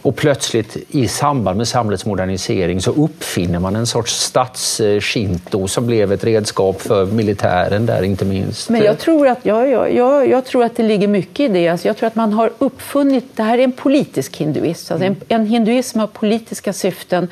Och 0.06 0.16
plötsligt 0.16 0.78
i 0.90 1.08
samband 1.08 1.58
med 1.58 1.68
samhällets 1.68 2.06
modernisering 2.06 2.82
så 2.82 2.92
uppfinner 2.92 3.60
man 3.60 3.76
en 3.76 3.88
sorts 3.88 4.14
stats-shinto 4.14 5.68
som 5.68 5.88
blev 5.88 6.12
ett 6.12 6.24
redskap 6.24 6.82
för 6.82 7.06
militären 7.06 7.86
där 7.86 8.04
inte 8.04 8.26
minst. 8.26 8.70
Men 8.70 8.84
jag 8.84 9.00
tror 9.00 9.28
att, 9.28 9.40
ja, 9.44 9.66
ja, 9.66 9.88
jag, 9.88 10.30
jag 10.30 10.46
tror 10.46 10.64
att 10.64 10.76
det 10.76 10.84
ligger 10.84 11.08
mycket 11.08 11.40
i 11.40 11.54
det. 11.54 11.68
Alltså 11.68 11.88
jag 11.88 11.98
tror 11.98 12.08
att 12.08 12.16
man 12.16 12.34
har 12.34 12.52
uppfunnit, 12.58 13.26
det 13.36 13.44
här 13.44 13.58
är 13.58 13.64
en 13.64 13.72
politisk 13.72 14.38
hinduism, 14.38 14.94
alltså 14.94 15.08
en, 15.08 15.16
en 15.28 15.46
hinduism 15.46 16.00
har 16.00 16.08
politiska 16.08 16.74
syften. 16.74 17.28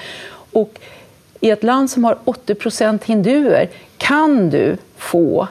Och 0.51 0.79
i 1.43 1.49
ett 1.49 1.63
land 1.63 1.89
som 1.89 2.03
har 2.03 2.17
80 2.25 2.55
procent 2.55 3.03
hinduer 3.03 3.69
kan 3.97 4.49
du 4.49 4.77
få 4.97 5.47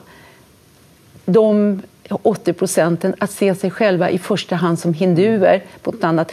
de 1.25 1.82
80 2.08 2.52
procenten 2.52 3.14
att 3.18 3.30
se 3.30 3.54
sig 3.54 3.70
själva 3.70 4.11
i 4.11 4.18
första 4.18 4.56
hand 4.56 4.78
som 4.78 4.94
hinduer 4.94 5.62
på 5.82 5.90
ett 5.90 6.04
annat. 6.04 6.32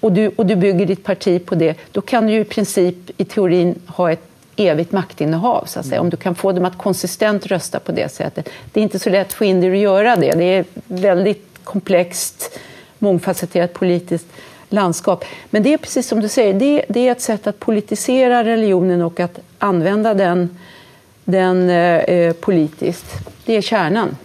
Och 0.00 0.12
du, 0.12 0.28
och 0.28 0.46
du 0.46 0.56
bygger 0.56 0.86
ditt 0.86 1.04
parti 1.04 1.46
på 1.46 1.54
det, 1.54 1.76
då 1.92 2.00
kan 2.00 2.26
du 2.26 2.32
i 2.32 2.44
princip 2.44 2.96
i 3.16 3.24
teorin 3.24 3.80
ha 3.86 4.12
ett 4.12 4.22
evigt 4.56 4.92
maktinnehav. 4.92 5.64
Så 5.64 5.80
att 5.80 5.86
säga. 5.86 6.00
Om 6.00 6.10
du 6.10 6.16
kan 6.16 6.34
få 6.34 6.52
dem 6.52 6.64
att 6.64 6.78
konsistent 6.78 7.46
rösta 7.46 7.80
på 7.80 7.92
det 7.92 8.12
sättet. 8.12 8.48
Det 8.72 8.80
är 8.80 8.84
inte 8.84 8.98
så 8.98 9.10
lätt 9.10 9.32
för 9.32 9.44
indier 9.44 9.72
att 9.72 9.78
göra 9.78 10.16
det. 10.16 10.32
Det 10.32 10.44
är 10.44 10.64
väldigt 10.86 11.46
komplext, 11.64 12.58
mångfacetterat 12.98 13.72
politiskt 13.72 14.26
landskap. 14.72 15.24
Men 15.50 15.62
det 15.62 15.72
är 15.74 15.78
precis 15.78 16.08
som 16.08 16.20
du 16.20 16.28
säger, 16.28 16.54
det, 16.54 16.84
det 16.88 17.08
är 17.08 17.12
ett 17.12 17.20
sätt 17.20 17.46
att 17.46 17.58
politisera 17.58 18.44
religionen 18.44 19.02
och 19.02 19.20
att 19.20 19.38
använda 19.58 20.14
den, 20.14 20.58
den 21.24 21.70
eh, 21.70 21.96
eh 21.96 22.32
politiskt. 22.32 23.06
Det 23.44 23.56
är 23.56 23.62
kärnan. 23.62 24.16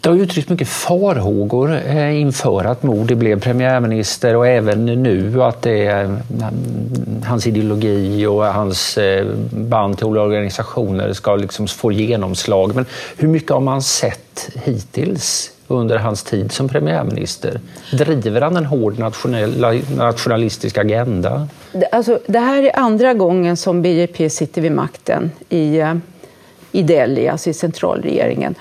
Det 0.00 0.08
har 0.08 0.16
uttryckts 0.16 0.50
mycket 0.50 0.68
farhågor 0.68 1.80
eh, 1.86 2.20
inför 2.20 2.64
att 2.64 2.82
Modi 2.82 3.14
blev 3.14 3.40
premiärminister 3.40 4.36
och 4.36 4.46
även 4.46 4.86
nu 4.86 5.42
att 5.42 5.62
det 5.62 5.86
är 5.86 6.04
eh, 6.04 6.10
hans 7.24 7.46
ideologi 7.46 8.26
och 8.26 8.44
hans 8.44 8.98
band 9.50 9.96
till 9.96 10.06
olika 10.06 10.22
organisationer 10.22 11.12
ska 11.12 11.36
liksom 11.36 11.68
få 11.68 11.92
genomslag. 11.92 12.74
Men 12.74 12.86
hur 13.16 13.28
mycket 13.28 13.50
har 13.50 13.60
man 13.60 13.82
sett 13.82 14.50
hittills 14.64 15.52
under 15.74 15.98
hans 15.98 16.22
tid 16.22 16.52
som 16.52 16.68
premiärminister? 16.68 17.60
Driver 17.92 18.40
han 18.40 18.56
en 18.56 18.66
hård 18.66 18.98
nationalistisk 19.96 20.78
agenda? 20.78 21.48
Alltså, 21.92 22.18
det 22.26 22.38
här 22.38 22.62
är 22.62 22.78
andra 22.78 23.14
gången 23.14 23.56
som 23.56 23.82
BJP 23.82 24.30
sitter 24.30 24.62
vid 24.62 24.72
makten 24.72 25.30
i, 25.48 25.78
eh, 25.78 25.94
i 26.72 26.82
Delhi, 26.82 27.28
alltså 27.28 27.50
i 27.50 27.54
centralregeringen. 27.54 28.54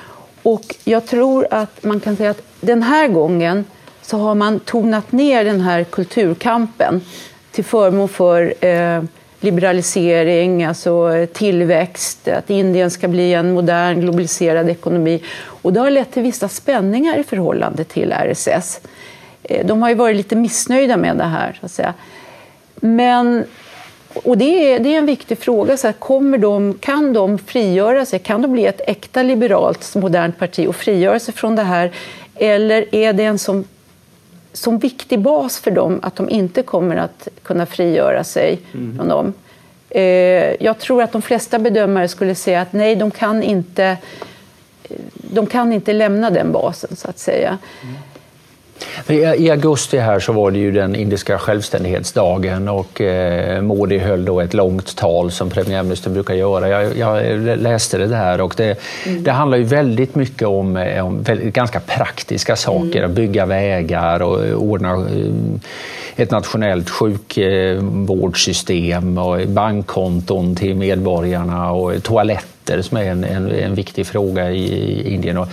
Och 0.43 0.75
jag 0.83 1.07
tror 1.07 1.47
att 1.51 1.83
man 1.83 1.99
kan 1.99 2.15
säga 2.15 2.31
att 2.31 2.41
den 2.61 2.83
här 2.83 3.07
gången 3.07 3.65
så 4.01 4.17
har 4.17 4.35
man 4.35 4.59
tonat 4.59 5.11
ner 5.11 5.45
den 5.45 5.61
här 5.61 5.83
kulturkampen 5.83 7.01
till 7.51 7.63
förmån 7.63 8.09
för 8.09 8.65
eh, 8.65 9.03
liberalisering, 9.39 10.63
alltså 10.63 11.15
eh, 11.15 11.25
tillväxt, 11.25 12.27
att 12.27 12.49
Indien 12.49 12.91
ska 12.91 13.07
bli 13.07 13.33
en 13.33 13.53
modern 13.53 14.01
globaliserad 14.01 14.69
ekonomi. 14.69 15.23
Och 15.39 15.73
det 15.73 15.79
har 15.79 15.89
lett 15.89 16.11
till 16.11 16.23
vissa 16.23 16.49
spänningar 16.49 17.17
i 17.17 17.23
förhållande 17.23 17.83
till 17.83 18.13
RSS. 18.13 18.81
Eh, 19.43 19.65
de 19.65 19.81
har 19.81 19.89
ju 19.89 19.95
varit 19.95 20.15
lite 20.15 20.35
missnöjda 20.35 20.97
med 20.97 21.17
det 21.17 21.23
här. 21.23 21.57
Så 21.59 21.65
att 21.65 21.71
säga. 21.71 21.93
Men 22.75 23.43
och 24.13 24.37
det 24.37 24.73
är, 24.73 24.79
det 24.79 24.93
är 24.93 24.97
en 24.97 25.05
viktig 25.05 25.37
fråga. 25.37 25.77
Så 25.77 25.87
här, 25.87 25.93
kommer 25.93 26.37
de, 26.37 26.73
kan 26.73 27.13
de 27.13 27.37
frigöra 27.37 28.05
sig? 28.05 28.19
Kan 28.19 28.41
de 28.41 28.51
bli 28.51 28.65
ett 28.65 28.81
äkta 28.87 29.23
liberalt, 29.23 29.95
modernt 29.95 30.39
parti 30.39 30.67
och 30.67 30.75
frigöra 30.75 31.19
sig 31.19 31.33
från 31.33 31.55
det 31.55 31.63
här? 31.63 31.91
Eller 32.35 32.95
är 32.95 33.13
det 33.13 33.23
en 33.23 33.39
som, 33.39 33.65
som 34.53 34.79
viktig 34.79 35.19
bas 35.19 35.59
för 35.59 35.71
dem 35.71 35.99
att 36.03 36.15
de 36.15 36.29
inte 36.29 36.63
kommer 36.63 36.95
att 36.95 37.27
kunna 37.43 37.65
frigöra 37.65 38.23
sig 38.23 38.59
mm. 38.73 38.97
från 38.97 39.07
dem? 39.07 39.33
Eh, 39.89 40.63
jag 40.63 40.79
tror 40.79 41.03
att 41.03 41.11
de 41.11 41.21
flesta 41.21 41.59
bedömare 41.59 42.07
skulle 42.07 42.35
säga 42.35 42.61
att 42.61 42.73
nej, 42.73 42.95
de 42.95 43.11
kan 43.11 43.43
inte, 43.43 43.97
de 45.13 45.45
kan 45.47 45.73
inte 45.73 45.93
lämna 45.93 46.29
den 46.29 46.51
basen, 46.51 46.95
så 46.95 47.09
att 47.09 47.19
säga. 47.19 47.57
Mm. 47.83 47.95
I 49.07 49.49
augusti 49.49 49.97
här 49.97 50.19
så 50.19 50.33
var 50.33 50.51
det 50.51 50.59
ju 50.59 50.71
den 50.71 50.95
indiska 50.95 51.37
självständighetsdagen 51.37 52.67
och 52.67 53.01
eh, 53.01 53.61
Modi 53.61 53.97
höll 53.97 54.25
då 54.25 54.39
ett 54.39 54.53
långt 54.53 54.95
tal 54.95 55.31
som 55.31 55.49
premiärministern 55.49 56.13
brukar 56.13 56.33
göra. 56.33 56.69
Jag, 56.69 56.97
jag 56.97 57.39
läste 57.57 57.97
det 57.97 58.07
där 58.07 58.41
och 58.41 58.53
det, 58.57 58.79
mm. 59.05 59.23
det 59.23 59.31
handlar 59.31 59.57
ju 59.57 59.63
väldigt 59.63 60.15
mycket 60.15 60.47
om, 60.47 60.77
eh, 60.77 61.05
om 61.05 61.25
ganska 61.43 61.79
praktiska 61.79 62.55
saker, 62.55 62.97
mm. 62.97 63.09
att 63.09 63.15
bygga 63.15 63.45
vägar 63.45 64.21
och 64.21 64.63
ordna 64.63 64.93
eh, 64.93 65.33
ett 66.15 66.31
nationellt 66.31 66.89
sjukvårdssystem 66.89 69.17
och 69.17 69.47
bankkonton 69.47 70.55
till 70.55 70.75
medborgarna 70.75 71.71
och 71.71 72.03
toaletter 72.03 72.58
skatter 72.69 72.81
som 72.81 72.97
är 72.97 73.03
en, 73.03 73.23
en, 73.23 73.51
en 73.51 73.75
viktig 73.75 74.07
fråga 74.07 74.51
i 74.51 75.13
Indien. 75.13 75.37
Och 75.37 75.47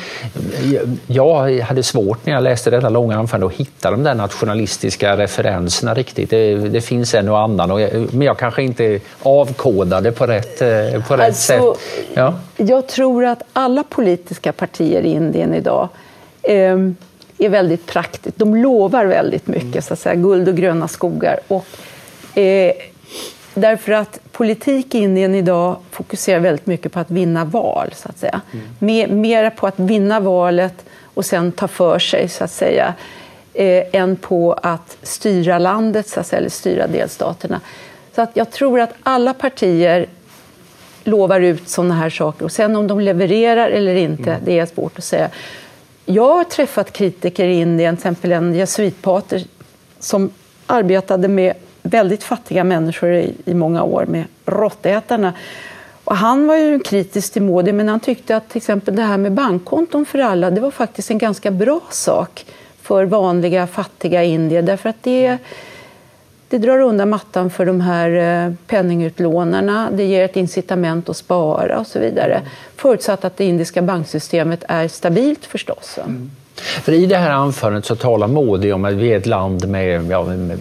jag 1.07 1.61
hade 1.61 1.83
svårt 1.83 2.27
när 2.27 2.33
jag 2.33 2.43
läste 2.43 2.71
detta 2.71 2.89
långa 2.89 3.17
anförande 3.19 3.47
att 3.47 3.53
hitta 3.53 3.91
de 3.91 4.03
där 4.03 4.15
nationalistiska 4.15 5.17
referenserna 5.17 5.95
riktigt. 5.95 6.31
Det, 6.31 6.55
det 6.57 6.81
finns 6.81 7.15
en 7.15 7.29
och 7.29 7.39
annan, 7.39 7.71
och 7.71 7.81
jag, 7.81 8.15
men 8.15 8.23
jag 8.23 8.39
kanske 8.39 8.63
inte 8.63 9.01
avkodade 9.23 10.13
på 10.13 10.27
rätt, 10.27 10.63
eh, 10.63 10.69
på 11.09 11.17
rätt 11.17 11.27
alltså, 11.27 11.75
sätt. 11.75 12.07
Ja. 12.15 12.35
Jag 12.57 12.87
tror 12.87 13.25
att 13.25 13.43
alla 13.53 13.83
politiska 13.83 14.53
partier 14.53 15.03
i 15.03 15.13
Indien 15.13 15.55
idag 15.55 15.89
eh, 16.43 16.79
är 17.39 17.49
väldigt 17.49 17.87
praktiskt. 17.87 18.39
De 18.39 18.57
lovar 18.57 19.07
väldigt 19.07 19.47
mycket, 19.47 19.85
så 19.85 19.93
att 19.93 20.01
säga, 20.01 20.15
guld 20.15 20.49
och 20.49 20.57
gröna 20.57 20.89
skogar. 20.89 21.39
Och, 21.49 21.67
eh, 22.39 22.73
Därför 23.59 23.93
att 23.93 24.21
politik 24.33 24.95
i 24.95 24.99
Indien 24.99 25.35
idag 25.35 25.77
fokuserar 25.91 26.41
väldigt 26.41 26.67
mycket 26.67 26.93
på 26.93 27.01
att 27.01 27.11
vinna 27.11 27.45
val, 27.45 27.91
så 27.95 28.09
att 28.09 28.19
säga. 28.19 28.41
Mm. 28.53 28.67
Mer, 28.79 29.09
mer 29.09 29.51
på 29.51 29.67
att 29.67 29.79
vinna 29.79 30.21
valet 30.21 30.85
och 31.15 31.25
sen 31.25 31.53
ta 31.53 31.69
för 31.69 31.99
sig, 31.99 32.29
så 32.29 32.45
att 32.45 32.51
säga, 32.51 32.95
eh, 33.55 33.85
än 33.93 34.17
på 34.17 34.53
att 34.53 34.99
styra 35.03 35.59
landet, 35.59 36.09
så 36.09 36.21
att 36.21 36.27
säga, 36.27 36.39
eller 36.39 36.51
styra 36.51 36.87
delstaterna. 36.87 37.61
Så 38.15 38.23
att 38.23 38.31
jag 38.35 38.51
tror 38.51 38.81
att 38.81 38.95
alla 39.03 39.35
partier 39.35 40.07
lovar 41.05 41.41
ut 41.41 41.69
sådana 41.69 41.95
här 41.95 42.11
saker 42.11 42.45
och 42.45 42.53
sen 42.53 42.77
om 42.77 42.87
de 42.87 43.01
levererar 43.01 43.69
eller 43.69 43.95
inte, 43.95 44.31
mm. 44.31 44.43
det 44.45 44.59
är 44.59 44.67
svårt 44.67 44.99
att 44.99 45.05
säga. 45.05 45.31
Jag 46.05 46.35
har 46.35 46.45
träffat 46.45 46.93
kritiker 46.93 47.45
i 47.45 47.55
Indien, 47.55 47.97
till 47.97 48.01
exempel 48.01 48.33
en 48.33 48.55
jesuitpater 48.55 49.45
som 49.99 50.31
arbetade 50.67 51.29
med 51.29 51.55
väldigt 51.89 52.25
fattiga 52.25 52.65
människor 52.65 53.13
i, 53.13 53.35
i 53.45 53.55
många 53.55 53.83
år 53.83 54.07
med 54.07 54.25
råttätarna. 54.47 55.33
Och 56.05 56.17
han 56.17 56.47
var 56.47 56.57
ju 56.57 56.81
kritisk 56.81 57.33
till 57.33 57.43
Modi, 57.43 57.73
men 57.73 57.89
han 57.89 58.01
tyckte 58.01 58.37
att 58.37 58.49
till 58.49 58.57
exempel 58.57 58.97
det 58.97 59.03
här 59.03 59.19
med 59.19 59.33
bankkonton 59.33 60.07
för 60.07 60.19
alla, 60.19 60.51
det 60.51 60.61
var 60.61 60.71
faktiskt 60.71 61.11
en 61.11 61.19
ganska 61.19 61.51
bra 61.51 61.81
sak 61.91 62.45
för 62.83 63.05
vanliga 63.05 63.67
fattiga 63.67 64.23
indier, 64.23 64.63
därför 64.63 64.89
att 64.89 65.03
det, 65.03 65.39
det 66.49 66.59
drar 66.59 66.81
undan 66.81 67.11
mattan 67.11 67.51
för 67.51 67.67
de 67.67 67.81
här 67.81 68.11
eh, 68.47 68.53
penningutlånarna, 68.67 69.89
det 69.93 70.05
ger 70.05 70.25
ett 70.25 70.37
incitament 70.37 71.09
att 71.09 71.17
spara 71.17 71.79
och 71.79 71.87
så 71.87 71.99
vidare. 71.99 72.43
Förutsatt 72.77 73.25
att 73.25 73.37
det 73.37 73.45
indiska 73.45 73.83
banksystemet 73.83 74.65
är 74.69 74.89
stabilt 74.89 75.45
förstås. 75.45 75.99
Mm. 76.05 76.31
För 76.57 76.93
I 76.93 77.07
det 77.07 77.17
här 77.17 77.31
anförandet 77.31 77.85
så 77.85 77.97
talar 77.97 78.29
Modi 78.29 78.73
om 78.73 78.85
att 78.85 78.95
vi 78.95 79.13
är 79.13 79.17
ett 79.17 79.27
land 79.27 79.69
med, 79.69 80.11
ja, 80.11 80.25
med 80.25 80.59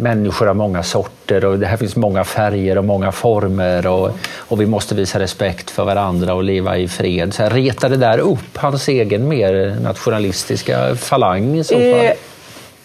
människor 0.00 0.48
av 0.48 0.56
många 0.56 0.82
sorter 0.82 1.44
och 1.44 1.58
det 1.58 1.66
här 1.66 1.76
finns 1.76 1.96
många 1.96 2.24
färger 2.24 2.78
och 2.78 2.84
många 2.84 3.12
former 3.12 3.86
och, 3.86 4.10
och 4.36 4.60
vi 4.60 4.66
måste 4.66 4.94
visa 4.94 5.18
respekt 5.18 5.70
för 5.70 5.84
varandra 5.84 6.34
och 6.34 6.44
leva 6.44 6.78
i 6.78 6.88
fred. 6.88 7.34
Så 7.34 7.42
här, 7.42 7.88
det 7.88 7.96
där 7.96 8.18
upp 8.18 8.56
hans 8.56 8.88
egen 8.88 9.28
mer 9.28 9.76
nationalistiska 9.82 10.96
falang 10.96 11.58
i 11.58 11.64
så 11.64 11.74
fall? 11.74 11.82
Eh, 11.82 12.12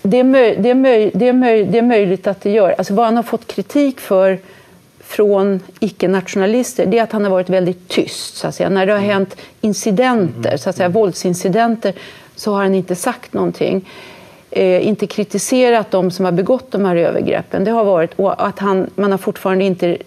det, 0.02 0.20
är 0.20 0.24
möj, 0.24 0.56
det, 0.60 0.70
är 0.70 0.76
möj, 0.76 1.12
det, 1.14 1.28
är 1.28 1.34
möj, 1.34 1.64
det 1.64 1.78
är 1.78 1.82
möjligt 1.82 2.28
att 2.28 2.42
det 2.42 2.52
gör. 2.52 2.76
Alltså 2.78 2.94
vad 2.94 3.06
han 3.06 3.16
har 3.16 3.24
fått 3.24 3.48
kritik 3.48 4.00
för 4.00 4.40
från 5.00 5.60
icke-nationalister 5.80 6.86
det 6.86 7.00
är 7.00 7.04
att 7.04 7.12
han 7.12 7.24
har 7.24 7.32
varit 7.32 7.50
väldigt 7.50 7.88
tyst. 7.88 8.36
Så 8.36 8.48
att 8.48 8.56
säga. 8.56 8.70
När 8.70 8.86
det 8.86 8.94
har 8.94 9.00
hänt 9.00 9.38
incidenter, 9.62 10.58
så 10.58 10.70
att 10.70 10.76
säga, 10.76 10.90
våldsincidenter 10.90 11.94
så 12.36 12.54
har 12.54 12.64
han 12.64 12.76
inte 12.76 12.96
sagt 12.96 13.34
någonting 13.34 13.86
eh, 14.58 14.88
inte 14.88 15.08
kritiserat 15.08 15.92
de 15.92 16.12
som 16.12 16.26
har 16.26 16.32
begått 16.32 16.72
de 16.72 16.86
här 16.86 16.96
övergreppen. 16.96 17.64
Det 17.64 17.72
har 17.72 17.84
varit, 17.84 18.14
och 18.16 18.48
att 18.48 18.60
han, 18.60 18.90
man 18.96 19.12
har 19.12 19.18
fortfarande 19.18 19.66
inte, 19.66 19.98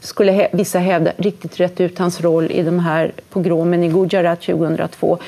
skulle 0.00 0.48
vissa 0.52 0.78
hävda, 0.78 1.12
riktigt 1.16 1.60
rätt 1.60 1.80
ut 1.80 1.98
hans 1.98 2.20
roll 2.20 2.50
i 2.50 2.62
de 2.62 2.78
här 2.78 3.12
pogromen 3.30 3.84
i 3.84 3.88
Gujarat 3.88 4.40
2002. 4.40 5.18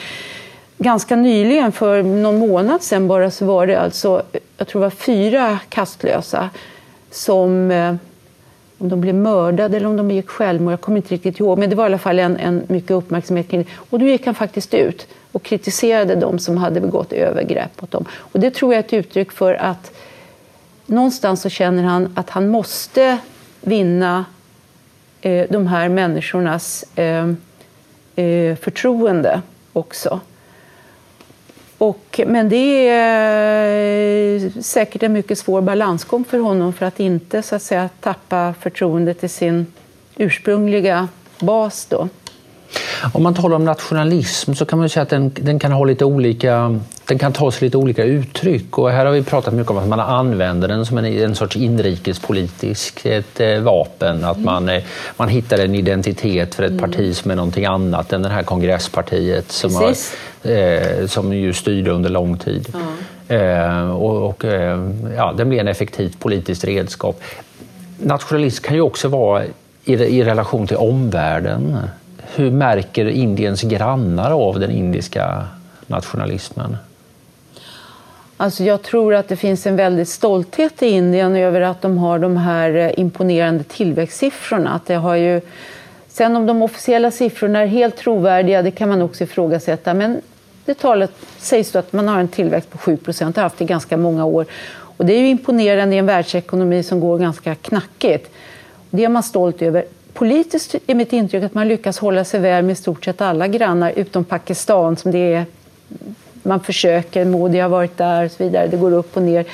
Ganska 0.78 1.16
nyligen, 1.16 1.72
för 1.72 2.02
någon 2.02 2.38
månad 2.38 2.82
sedan 2.82 3.08
bara, 3.08 3.30
så 3.30 3.44
var 3.44 3.66
det 3.66 3.80
alltså, 3.80 4.22
jag 4.56 4.68
tror 4.68 4.80
det 4.80 4.86
var 4.86 4.90
fyra 4.90 5.58
kastlösa 5.68 6.50
som 7.10 7.70
eh, 7.70 7.94
om 8.78 8.88
de 8.88 9.00
blev 9.00 9.14
mördade 9.14 9.76
eller 9.76 9.86
om 9.86 9.96
de 9.96 10.08
begick 10.08 10.28
självmord, 10.28 10.72
jag 10.72 10.80
kommer 10.80 10.96
inte 10.96 11.14
riktigt 11.14 11.40
ihåg, 11.40 11.58
men 11.58 11.70
det 11.70 11.76
var 11.76 11.84
i 11.84 11.86
alla 11.86 11.98
fall 11.98 12.18
en, 12.18 12.36
en 12.36 12.62
mycket 12.68 12.90
uppmärksamhet 12.90 13.48
kring 13.48 13.62
det. 13.62 13.68
Och 13.90 13.98
då 13.98 14.06
gick 14.06 14.26
han 14.26 14.34
faktiskt 14.34 14.74
ut 14.74 15.06
och 15.34 15.42
kritiserade 15.42 16.14
de 16.14 16.38
som 16.38 16.56
hade 16.56 16.80
begått 16.80 17.12
övergrepp 17.12 17.80
mot 17.80 17.90
dem. 17.90 18.04
Och 18.12 18.40
det 18.40 18.50
tror 18.50 18.74
jag 18.74 18.78
är 18.78 18.84
ett 18.84 18.92
uttryck 18.92 19.32
för 19.32 19.54
att 19.54 19.92
någonstans 20.86 21.42
så 21.42 21.48
känner 21.48 21.82
han 21.82 22.12
att 22.16 22.30
han 22.30 22.48
måste 22.48 23.18
vinna 23.60 24.24
eh, 25.20 25.46
de 25.50 25.66
här 25.66 25.88
människornas 25.88 26.84
eh, 26.96 27.28
eh, 28.16 28.56
förtroende 28.56 29.42
också. 29.72 30.20
Och, 31.78 32.20
men 32.26 32.48
det 32.48 32.88
är 32.88 34.44
eh, 34.44 34.50
säkert 34.62 35.02
en 35.02 35.12
mycket 35.12 35.38
svår 35.38 35.60
balansgång 35.60 36.24
för 36.24 36.38
honom 36.38 36.72
för 36.72 36.86
att 36.86 37.00
inte 37.00 37.42
så 37.42 37.56
att 37.56 37.62
säga, 37.62 37.88
tappa 38.00 38.54
förtroendet 38.60 39.20
till 39.20 39.30
sin 39.30 39.66
ursprungliga 40.16 41.08
bas. 41.38 41.86
Då. 41.86 42.08
Om 43.12 43.22
man 43.22 43.34
talar 43.34 43.56
om 43.56 43.64
nationalism 43.64 44.54
så 44.54 44.64
kan 44.64 44.78
man 44.78 44.88
säga 44.88 45.02
att 45.02 45.08
den, 45.08 45.32
den, 45.34 45.58
kan 45.58 45.72
ha 45.72 45.84
lite 45.84 46.04
olika, 46.04 46.80
den 47.04 47.18
kan 47.18 47.32
ta 47.32 47.50
sig 47.50 47.66
lite 47.66 47.76
olika 47.76 48.04
uttryck. 48.04 48.78
Och 48.78 48.90
här 48.90 49.06
har 49.06 49.12
vi 49.12 49.22
pratat 49.22 49.54
mycket 49.54 49.70
om 49.70 49.78
att 49.78 49.88
man 49.88 50.00
använder 50.00 50.68
den 50.68 50.86
som 50.86 50.98
en, 50.98 51.04
en 51.04 51.34
sorts 51.34 51.56
inrikespolitisk 51.56 53.06
ett, 53.06 53.40
eh, 53.40 53.58
vapen. 53.58 54.24
Att 54.24 54.38
man, 54.38 54.68
eh, 54.68 54.82
man 55.16 55.28
hittar 55.28 55.58
en 55.58 55.74
identitet 55.74 56.54
för 56.54 56.62
ett 56.62 56.70
mm. 56.70 56.80
parti 56.80 57.16
som 57.16 57.30
är 57.30 57.36
någonting 57.36 57.64
annat 57.64 58.12
än 58.12 58.22
det 58.22 58.28
här 58.28 58.42
kongresspartiet 58.42 59.52
som, 59.52 59.74
har, 59.74 59.94
eh, 60.50 61.06
som 61.06 61.32
ju 61.32 61.52
styrde 61.52 61.90
under 61.90 62.10
lång 62.10 62.38
tid. 62.38 62.74
Mm. 62.74 62.84
Eh, 63.28 63.90
och, 63.90 64.30
och 64.30 64.44
eh, 64.44 64.90
ja, 65.16 65.34
den 65.36 65.48
blir 65.48 65.60
en 65.60 65.68
effektivt 65.68 66.20
politiskt 66.20 66.64
redskap. 66.64 67.20
Nationalism 67.98 68.64
kan 68.64 68.74
ju 68.74 68.80
också 68.80 69.08
vara 69.08 69.44
i, 69.84 69.92
i 69.92 70.24
relation 70.24 70.66
till 70.66 70.76
omvärlden. 70.76 71.78
Hur 72.36 72.50
märker 72.50 73.08
Indiens 73.08 73.62
grannar 73.62 74.30
av 74.30 74.60
den 74.60 74.70
indiska 74.70 75.46
nationalismen? 75.86 76.76
Alltså 78.36 78.64
jag 78.64 78.82
tror 78.82 79.14
att 79.14 79.28
det 79.28 79.36
finns 79.36 79.66
en 79.66 79.76
väldig 79.76 80.08
stolthet 80.08 80.82
i 80.82 80.86
Indien 80.86 81.36
över 81.36 81.60
att 81.60 81.82
de 81.82 81.98
har 81.98 82.18
de 82.18 82.36
här 82.36 82.74
eh, 82.74 82.90
imponerande 82.96 83.64
tillväxtsiffrorna. 83.64 84.70
Att 84.70 84.86
det 84.86 84.94
har 84.94 85.14
ju, 85.14 85.40
sen 86.08 86.36
om 86.36 86.46
de 86.46 86.62
officiella 86.62 87.10
siffrorna 87.10 87.58
är 87.58 87.66
helt 87.66 87.96
trovärdiga, 87.96 88.62
det 88.62 88.70
kan 88.70 88.88
man 88.88 89.02
också 89.02 89.24
ifrågasätta. 89.24 89.94
Men 89.94 90.20
det 90.64 90.74
talet 90.74 91.12
sägs 91.38 91.72
då 91.72 91.78
att 91.78 91.92
man 91.92 92.08
har 92.08 92.20
en 92.20 92.28
tillväxt 92.28 92.70
på 92.70 92.78
7 92.78 92.96
procent, 92.96 93.36
har 93.36 93.42
haft 93.42 93.58
det 93.58 93.64
i 93.64 93.66
ganska 93.66 93.96
många 93.96 94.24
år. 94.24 94.46
Och 94.96 95.06
det 95.06 95.12
är 95.12 95.20
ju 95.20 95.28
imponerande 95.28 95.94
i 95.94 95.98
en 95.98 96.06
världsekonomi 96.06 96.82
som 96.82 97.00
går 97.00 97.18
ganska 97.18 97.54
knackigt. 97.54 98.30
Det 98.90 99.04
är 99.04 99.08
man 99.08 99.22
stolt 99.22 99.62
över 99.62 99.84
politiskt 100.14 100.74
är 100.86 100.94
mitt 100.94 101.12
intryck 101.12 101.44
att 101.44 101.54
man 101.54 101.68
lyckas 101.68 101.98
hålla 101.98 102.24
sig 102.24 102.40
väl 102.40 102.64
med 102.64 102.72
i 102.72 102.76
stort 102.76 103.04
sett 103.04 103.20
alla 103.20 103.48
grannar 103.48 103.92
utom 103.96 104.24
Pakistan 104.24 104.96
som 104.96 105.10
det 105.10 105.34
är, 105.34 105.46
man 106.42 106.60
försöker, 106.60 107.24
Modi 107.24 107.58
har 107.58 107.68
varit 107.68 107.96
där 107.96 108.24
och 108.24 108.30
så 108.30 108.44
vidare, 108.44 108.66
det 108.66 108.76
går 108.76 108.92
upp 108.92 109.16
och 109.16 109.22
ner. 109.22 109.44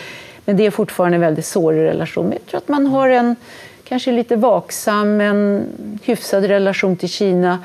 Men 0.44 0.57
det 0.57 0.66
är 0.66 0.70
fortfarande 0.70 1.16
en 1.16 1.20
väldigt 1.20 1.46
sårig 1.46 1.83
relation. 1.83 2.25
Men 2.25 2.33
jag 2.33 2.46
tror 2.46 2.59
att 2.59 2.68
man 2.68 2.87
har 2.87 3.09
en 3.09 3.37
kanske 3.85 4.12
lite 4.12 4.37
vaksam, 4.37 5.20
en 5.20 5.66
hyfsad 6.03 6.44
relation 6.44 6.96
till 6.96 7.09
Kina. 7.09 7.59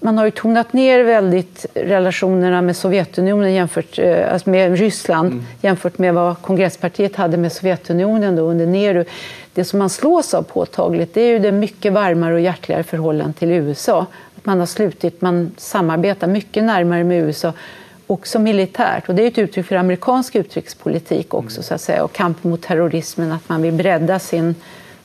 man 0.00 0.18
har 0.18 0.24
ju 0.24 0.30
tonat 0.30 0.72
ner 0.72 1.04
väldigt 1.04 1.66
relationerna 1.74 2.62
med 2.62 2.76
Sovjetunionen 2.76 3.52
jämfört 3.52 3.98
eh, 3.98 4.32
alltså 4.32 4.50
med 4.50 4.78
Ryssland 4.78 5.32
mm. 5.32 5.44
jämfört 5.60 5.98
med 5.98 6.14
vad 6.14 6.42
kongresspartiet 6.42 7.16
hade 7.16 7.36
med 7.36 7.52
Sovjetunionen 7.52 8.36
då 8.36 8.42
under 8.42 8.66
Nehru. 8.66 9.04
Det 9.54 9.64
som 9.64 9.78
man 9.78 9.90
slås 9.90 10.34
av 10.34 10.42
påtagligt 10.42 11.14
det 11.14 11.20
är 11.20 11.30
ju 11.30 11.38
det 11.38 11.52
mycket 11.52 11.92
varmare 11.92 12.34
och 12.34 12.40
hjärtligare 12.40 12.82
förhållandet 12.82 13.36
till 13.36 13.50
USA. 13.50 14.06
Att 14.36 14.46
man 14.46 14.58
har 14.58 14.66
slutit, 14.66 15.20
man 15.20 15.50
samarbetar 15.56 16.26
mycket 16.26 16.64
närmare 16.64 17.04
med 17.04 17.24
USA 17.24 17.52
också 18.06 18.38
militärt. 18.38 19.08
Och 19.08 19.14
det 19.14 19.22
är 19.22 19.26
ett 19.26 19.38
uttryck 19.38 19.66
för 19.66 19.76
amerikansk 19.76 20.36
utrikespolitik 20.36 21.34
också, 21.34 21.62
så 21.62 21.74
att 21.74 21.80
säga, 21.80 22.04
och 22.04 22.12
kamp 22.12 22.44
mot 22.44 22.62
terrorismen, 22.62 23.32
att 23.32 23.48
man 23.48 23.62
vill 23.62 23.72
bredda 23.72 24.18
sin 24.18 24.54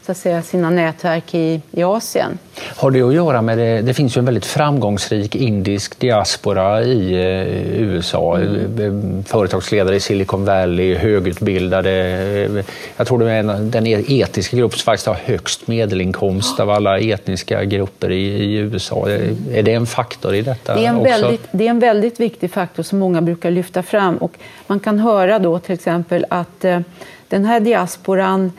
så 0.10 0.12
att 0.12 0.18
säga, 0.18 0.42
sina 0.42 0.70
nätverk 0.70 1.34
i, 1.34 1.62
i 1.72 1.84
Asien. 1.84 2.38
Har 2.76 2.92
det 2.92 3.02
att 3.02 3.14
göra 3.14 3.42
med 3.42 3.58
det? 3.58 3.82
Det 3.82 3.94
finns 3.94 4.18
ju 4.18 4.20
en 4.20 4.26
väldigt 4.26 4.46
framgångsrik 4.46 5.36
indisk 5.36 6.00
diaspora 6.00 6.84
i 6.84 7.14
eh, 7.14 7.82
USA. 7.82 8.38
Mm. 8.38 9.24
Företagsledare 9.24 9.96
i 9.96 10.00
Silicon 10.00 10.46
Valley, 10.46 10.96
högutbildade. 10.96 12.64
Jag 12.98 13.08
tror 13.08 13.20
det 13.20 13.32
är 13.32 13.40
en, 13.40 13.72
den 13.72 13.86
etniska 14.08 14.58
grupp 14.58 14.74
som 14.74 14.86
faktiskt 14.86 15.08
har 15.08 15.18
högst 15.24 15.68
medelinkomst 15.68 16.60
av 16.60 16.70
alla 16.70 17.00
etniska 17.00 17.64
grupper 17.64 18.12
i, 18.12 18.26
i 18.26 18.56
USA. 18.56 19.10
Är 19.54 19.64
det 19.64 19.74
en 19.74 19.86
faktor 19.86 20.36
i 20.36 20.42
detta? 20.42 20.76
Det 20.76 20.86
är, 20.86 20.90
en 20.90 21.04
väldigt, 21.04 21.48
det 21.52 21.66
är 21.66 21.70
en 21.70 21.80
väldigt 21.80 22.20
viktig 22.20 22.52
faktor 22.52 22.84
som 22.84 23.00
många 23.00 23.22
brukar 23.22 23.52
lyfta 23.52 23.84
fram. 23.84 24.18
Och 24.18 24.32
man 24.68 24.80
kan 24.80 25.00
höra 25.00 25.40
då 25.40 25.60
till 25.60 25.74
exempel 25.74 26.26
att 26.30 26.66
eh, 26.66 26.80
den 27.28 27.46
här 27.46 27.60
diasporan 27.60 28.52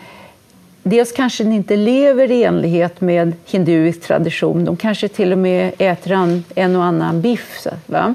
dels 0.82 1.12
kanske 1.12 1.44
den 1.44 1.52
inte 1.52 1.76
lever 1.76 2.30
i 2.30 2.44
enlighet 2.44 3.00
med 3.00 3.32
hinduisk 3.44 4.00
tradition. 4.00 4.64
De 4.64 4.76
kanske 4.76 5.08
till 5.08 5.32
och 5.32 5.38
med 5.38 5.72
äter 5.78 6.42
en 6.54 6.76
och 6.76 6.84
annan 6.84 7.20
biff. 7.20 7.66
Va? 7.86 8.14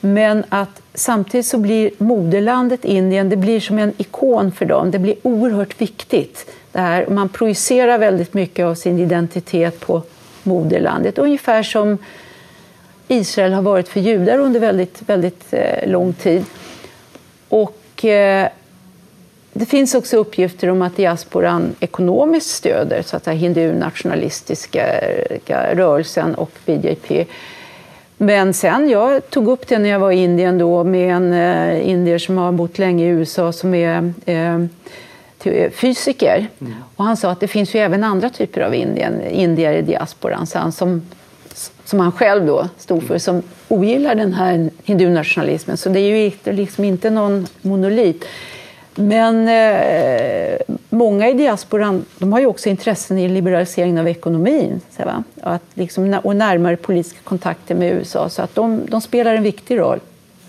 Men 0.00 0.44
att 0.48 0.82
samtidigt 0.94 1.46
så 1.46 1.58
blir 1.58 1.90
moderlandet 1.98 2.84
Indien 2.84 3.28
det 3.28 3.36
blir 3.36 3.60
som 3.60 3.78
en 3.78 3.92
ikon 3.96 4.52
för 4.52 4.64
dem. 4.64 4.90
Det 4.90 4.98
blir 4.98 5.14
oerhört 5.22 5.80
viktigt. 5.80 6.50
Det 6.72 6.80
här. 6.80 7.06
Man 7.06 7.28
projicerar 7.28 7.98
väldigt 7.98 8.34
mycket 8.34 8.66
av 8.66 8.74
sin 8.74 8.98
identitet 8.98 9.80
på 9.80 10.02
moderlandet. 10.42 11.18
Ungefär 11.18 11.62
som 11.62 11.98
Israel 13.08 13.52
har 13.52 13.62
varit 13.62 13.88
för 13.88 14.00
judar 14.00 14.38
under 14.38 14.60
väldigt, 14.60 15.02
väldigt 15.06 15.44
eh, 15.50 15.88
lång 15.88 16.12
tid. 16.12 16.44
Och 17.48 18.04
eh, 18.04 18.48
det 19.52 19.66
finns 19.66 19.94
också 19.94 20.16
uppgifter 20.16 20.70
om 20.70 20.82
att 20.82 20.96
diasporan 20.96 21.74
ekonomiskt 21.80 22.50
stöder 22.50 23.02
så 23.02 23.16
att 23.16 23.24
säga, 23.24 23.36
hindu-nationalistiska 23.36 24.84
rörelsen 25.72 26.34
och 26.34 26.50
BJP. 26.66 27.26
Men 28.16 28.54
sen, 28.54 28.88
jag 28.88 29.30
tog 29.30 29.48
upp 29.48 29.68
det 29.68 29.78
när 29.78 29.88
jag 29.88 29.98
var 29.98 30.10
i 30.12 30.16
Indien 30.16 30.58
då 30.58 30.84
med 30.84 31.14
en 31.14 31.32
eh, 31.32 31.88
indier 31.88 32.18
som 32.18 32.38
har 32.38 32.52
bott 32.52 32.78
länge 32.78 33.04
i 33.04 33.08
USA 33.08 33.52
som 33.52 33.74
är 33.74 34.12
eh, 34.26 35.70
fysiker. 35.70 36.46
Mm. 36.60 36.74
Och 36.96 37.04
han 37.04 37.16
sa 37.16 37.30
att 37.30 37.40
det 37.40 37.48
finns 37.48 37.74
ju 37.74 37.80
även 37.80 38.04
andra 38.04 38.30
typer 38.30 38.60
av 38.60 38.74
Indien, 38.74 39.22
indier 39.22 39.72
i 39.72 39.82
diasporan 39.82 40.46
så 40.46 40.72
som, 40.72 41.02
som 41.84 42.00
han 42.00 42.12
själv 42.12 42.46
då 42.46 42.68
stod 42.78 43.02
för, 43.02 43.18
som 43.18 43.42
ogillar 43.68 44.14
den 44.14 44.32
här 44.32 44.70
hindu-nationalismen. 44.84 45.76
Så 45.76 45.88
det 45.88 46.00
är 46.00 46.16
ju 46.16 46.52
liksom 46.52 46.84
inte 46.84 47.10
någon 47.10 47.46
monolit. 47.62 48.24
Men 48.98 49.48
eh, 49.48 50.58
många 50.88 51.28
i 51.28 51.32
diasporan 51.32 52.04
de 52.18 52.32
har 52.32 52.40
ju 52.40 52.46
också 52.46 52.68
intressen 52.68 53.18
i 53.18 53.28
liberaliseringen 53.28 53.98
av 53.98 54.08
ekonomin 54.08 54.80
så, 54.96 55.02
Att 55.40 55.62
liksom, 55.74 56.20
och 56.24 56.36
närmare 56.36 56.76
politiska 56.76 57.18
kontakter 57.24 57.74
med 57.74 57.92
USA. 57.92 58.28
Så 58.28 58.42
att 58.42 58.54
de, 58.54 58.86
de 58.88 59.00
spelar 59.00 59.34
en 59.34 59.42
viktig 59.42 59.78
roll. 59.78 60.00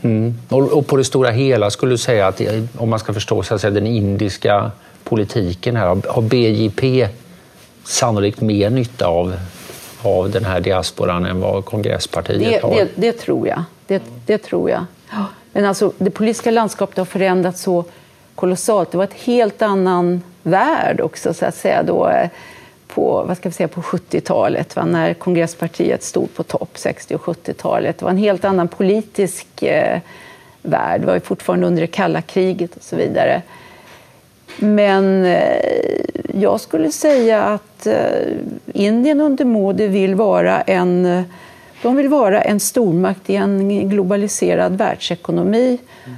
Mm. 0.01 0.33
Och, 0.49 0.71
och, 0.71 0.87
på 0.87 0.97
det 0.97 1.03
stora 1.03 1.29
hela 1.29 1.69
skulle 1.69 1.93
du 1.93 1.97
säga 1.97 2.27
att 2.27 2.41
om 2.77 2.89
man 2.89 2.99
ska 2.99 3.13
förstå 3.13 3.43
så 3.43 3.55
att 3.55 3.61
säga, 3.61 3.71
den 3.71 3.87
indiska 3.87 4.71
politiken 5.03 5.75
här, 5.75 5.97
har 6.07 6.21
BJP 6.21 7.07
sannolikt 7.83 8.41
mer 8.41 8.69
nytta 8.69 9.07
av, 9.07 9.33
av 10.01 10.31
den 10.31 10.45
här 10.45 10.59
diasporan 10.59 11.25
än 11.25 11.41
vad 11.41 11.65
kongresspartiet 11.65 12.39
det, 12.39 12.67
har? 12.67 12.75
Det, 12.75 12.87
det 12.95 13.11
tror 13.11 13.47
jag. 13.47 13.63
Det, 13.87 14.03
det 14.25 14.37
tror 14.37 14.69
jag. 14.69 14.85
Men 15.53 15.65
alltså, 15.65 15.93
det 15.97 16.11
politiska 16.11 16.51
landskapet 16.51 16.97
har 16.97 17.05
förändrats 17.05 17.61
så 17.61 17.85
kolossalt. 18.39 18.91
Det 18.91 18.97
var 18.97 19.03
ett 19.03 19.13
helt 19.13 19.61
annan 19.61 20.23
värld 20.43 21.01
också, 21.01 21.33
så 21.33 21.45
att 21.45 21.55
säga, 21.55 21.83
då, 21.83 22.09
eh, 22.09 22.29
på, 22.87 23.23
vad 23.27 23.37
ska 23.37 23.49
vi 23.49 23.53
säga, 23.53 23.67
på 23.67 23.81
70-talet, 23.81 24.75
när 24.85 25.13
kongresspartiet 25.13 26.03
stod 26.03 26.33
på 26.33 26.43
topp, 26.43 26.69
60 26.73 27.15
och 27.15 27.21
70-talet. 27.21 27.97
Det 27.97 28.05
var 28.05 28.11
en 28.11 28.17
helt 28.17 28.45
annan 28.45 28.67
politisk 28.67 29.63
eh, 29.63 29.99
värld. 30.61 31.01
Det 31.01 31.07
var 31.07 31.13
ju 31.13 31.19
fortfarande 31.19 31.67
under 31.67 31.81
det 31.81 31.87
kalla 31.87 32.21
kriget 32.21 32.75
och 32.75 32.83
så 32.83 32.95
vidare. 32.95 33.41
Men 34.57 35.25
eh, 35.25 36.01
jag 36.33 36.61
skulle 36.61 36.91
säga 36.91 37.43
att 37.43 37.87
eh, 37.87 37.95
Indien 38.73 39.21
under 39.21 39.45
Modi 39.45 39.87
vill 39.87 40.15
vara 40.15 40.61
en 40.61 41.23
de 41.81 41.95
vill 41.95 42.09
vara 42.09 42.41
en 42.41 42.59
stormakt 42.59 43.29
i 43.29 43.35
en 43.35 43.89
globaliserad 43.89 44.77
världsekonomi. 44.77 45.77
Mm. 46.05 46.17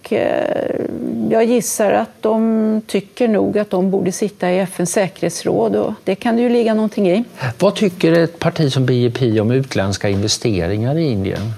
Och 0.00 0.12
Eh, 0.12 0.86
jag 1.30 1.44
gissar 1.44 1.92
att 1.92 2.10
de 2.20 2.82
tycker 2.86 3.28
nog 3.28 3.58
att 3.58 3.70
de 3.70 3.90
borde 3.90 4.12
sitta 4.12 4.50
i 4.50 4.58
FNs 4.58 4.92
säkerhetsråd 4.92 5.76
och 5.76 5.92
det 6.04 6.14
kan 6.14 6.36
det 6.36 6.42
ju 6.42 6.48
ligga 6.48 6.74
någonting 6.74 7.10
i. 7.10 7.24
Vad 7.58 7.74
tycker 7.74 8.12
ett 8.12 8.38
parti 8.38 8.72
som 8.72 8.86
BJP 8.86 9.40
om 9.40 9.50
utländska 9.50 10.08
investeringar 10.08 10.98
i 10.98 11.10
Indien? 11.10 11.52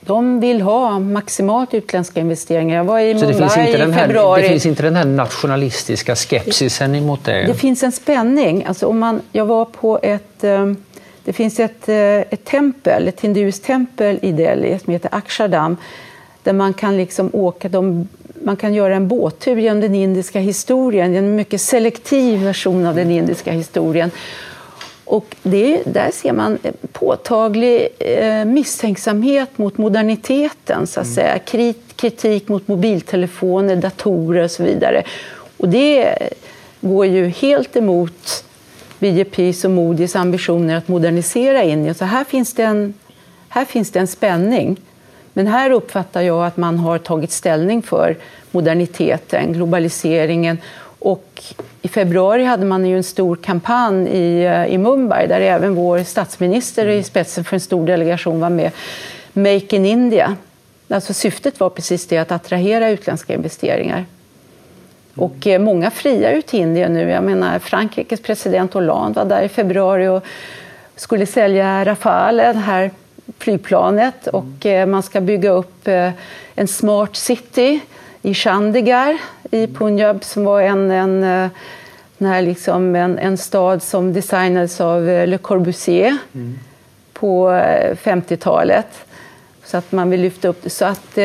De 0.00 0.40
vill 0.40 0.60
ha 0.60 0.98
maximalt 0.98 1.74
utländska 1.74 2.20
investeringar. 2.20 2.76
Jag 2.76 2.84
var 2.84 3.00
i 3.00 3.14
Mumbai 3.14 3.74
i 3.74 3.92
februari. 3.92 4.42
det 4.42 4.48
finns 4.48 4.66
inte 4.66 4.82
den 4.82 4.96
här 4.96 5.04
nationalistiska 5.04 6.16
skepsisen 6.16 6.94
emot 6.94 7.24
det? 7.24 7.46
Det 7.46 7.54
finns 7.54 7.82
en 7.82 7.92
spänning. 7.92 8.64
Alltså 8.64 8.86
om 8.86 8.98
man, 8.98 9.20
jag 9.32 9.46
var 9.46 9.64
på 9.64 9.98
ett... 10.02 10.44
Eh, 10.44 10.72
det 11.24 11.32
finns 11.32 11.60
ett, 11.60 11.88
eh, 11.88 11.96
ett 11.96 12.44
tempel, 12.44 13.08
ett 13.08 13.20
hinduiskt 13.20 13.64
tempel 13.64 14.18
i 14.22 14.32
Delhi 14.32 14.78
som 14.84 14.92
heter 14.92 15.10
Akshardam 15.12 15.76
där 16.46 16.52
man 16.52 16.74
kan 16.74 16.96
liksom 16.96 17.30
åka 17.32 17.68
de, 17.68 18.08
man 18.42 18.56
kan 18.56 18.74
göra 18.74 18.96
en 18.96 19.08
båttur 19.08 19.56
genom 19.56 19.80
den 19.80 19.94
indiska 19.94 20.40
historien, 20.40 21.14
en 21.14 21.36
mycket 21.36 21.60
selektiv 21.60 22.42
version 22.42 22.86
av 22.86 22.94
den 22.94 23.10
indiska 23.10 23.52
historien. 23.52 24.10
Och 25.04 25.36
det, 25.42 25.82
där 25.84 26.10
ser 26.12 26.32
man 26.32 26.58
påtaglig 26.92 27.88
eh, 27.98 28.44
misstänksamhet 28.44 29.58
mot 29.58 29.78
moderniteten, 29.78 30.86
så 30.86 31.00
att 31.00 31.06
mm. 31.06 31.14
säga. 31.14 31.38
kritik 31.96 32.48
mot 32.48 32.68
mobiltelefoner, 32.68 33.76
datorer 33.76 34.44
och 34.44 34.50
så 34.50 34.62
vidare. 34.62 35.02
Och 35.56 35.68
det 35.68 36.18
går 36.80 37.06
ju 37.06 37.28
helt 37.28 37.76
emot 37.76 38.44
BJPs 38.98 39.64
och 39.64 39.70
Modis 39.70 40.16
ambitioner 40.16 40.76
att 40.76 40.88
modernisera 40.88 41.62
Indien. 41.62 41.94
Så 41.94 42.04
här 42.04 42.24
finns 42.24 42.54
det 42.54 42.62
en, 42.62 42.94
här 43.48 43.64
finns 43.64 43.90
det 43.90 43.98
en 43.98 44.06
spänning. 44.06 44.76
Men 45.36 45.46
här 45.46 45.70
uppfattar 45.70 46.22
jag 46.22 46.46
att 46.46 46.56
man 46.56 46.78
har 46.78 46.98
tagit 46.98 47.30
ställning 47.30 47.82
för 47.82 48.16
moderniteten, 48.50 49.52
globaliseringen 49.52 50.58
och 50.98 51.42
i 51.82 51.88
februari 51.88 52.44
hade 52.44 52.64
man 52.64 52.86
ju 52.86 52.96
en 52.96 53.04
stor 53.04 53.36
kampanj 53.36 54.08
i, 54.08 54.44
eh, 54.44 54.66
i 54.66 54.78
Mumbai 54.78 55.26
där 55.26 55.40
även 55.40 55.74
vår 55.74 55.98
statsminister 55.98 56.86
i 56.86 57.02
spetsen 57.02 57.44
för 57.44 57.56
en 57.56 57.60
stor 57.60 57.86
delegation 57.86 58.40
var 58.40 58.50
med. 58.50 58.70
Make 59.32 59.76
in 59.76 59.86
India. 59.86 60.36
Alltså 60.88 61.14
syftet 61.14 61.60
var 61.60 61.70
precis 61.70 62.06
det, 62.06 62.18
att 62.18 62.32
attrahera 62.32 62.90
utländska 62.90 63.34
investeringar. 63.34 64.04
Och 65.14 65.46
eh, 65.46 65.60
många 65.60 65.90
friar 65.90 66.32
ju 66.32 66.42
till 66.42 66.60
Indien 66.60 66.92
nu. 66.92 67.10
Jag 67.10 67.24
menar, 67.24 67.58
Frankrikes 67.58 68.20
president 68.20 68.74
Hollande 68.74 69.20
var 69.20 69.28
där 69.28 69.42
i 69.42 69.48
februari 69.48 70.08
och 70.08 70.24
skulle 70.96 71.26
sälja 71.26 71.84
Rafale, 71.84 72.42
den 72.42 72.62
här 72.62 72.90
flygplanet 73.38 74.26
och 74.26 74.66
eh, 74.66 74.86
man 74.86 75.02
ska 75.02 75.20
bygga 75.20 75.50
upp 75.50 75.88
eh, 75.88 76.10
en 76.54 76.68
smart 76.68 77.16
city 77.16 77.80
i 78.22 78.34
Chandigarh 78.34 79.16
i 79.50 79.66
Punjab 79.66 80.24
som 80.24 80.44
var 80.44 80.60
en, 80.60 80.90
en, 80.90 81.22
en, 82.18 82.44
liksom 82.44 82.96
en, 82.96 83.18
en 83.18 83.38
stad 83.38 83.82
som 83.82 84.12
designades 84.12 84.80
av 84.80 85.08
eh, 85.08 85.26
Le 85.26 85.38
Corbusier 85.38 86.16
mm. 86.34 86.58
på 87.12 87.50
50-talet. 88.02 88.88
Så 89.64 89.76
att 89.76 89.92
man 89.92 90.10
vill 90.10 90.20
lyfta 90.20 90.48
upp 90.48 90.62
det. 90.62 90.70
Så 90.70 90.84
att, 90.84 91.18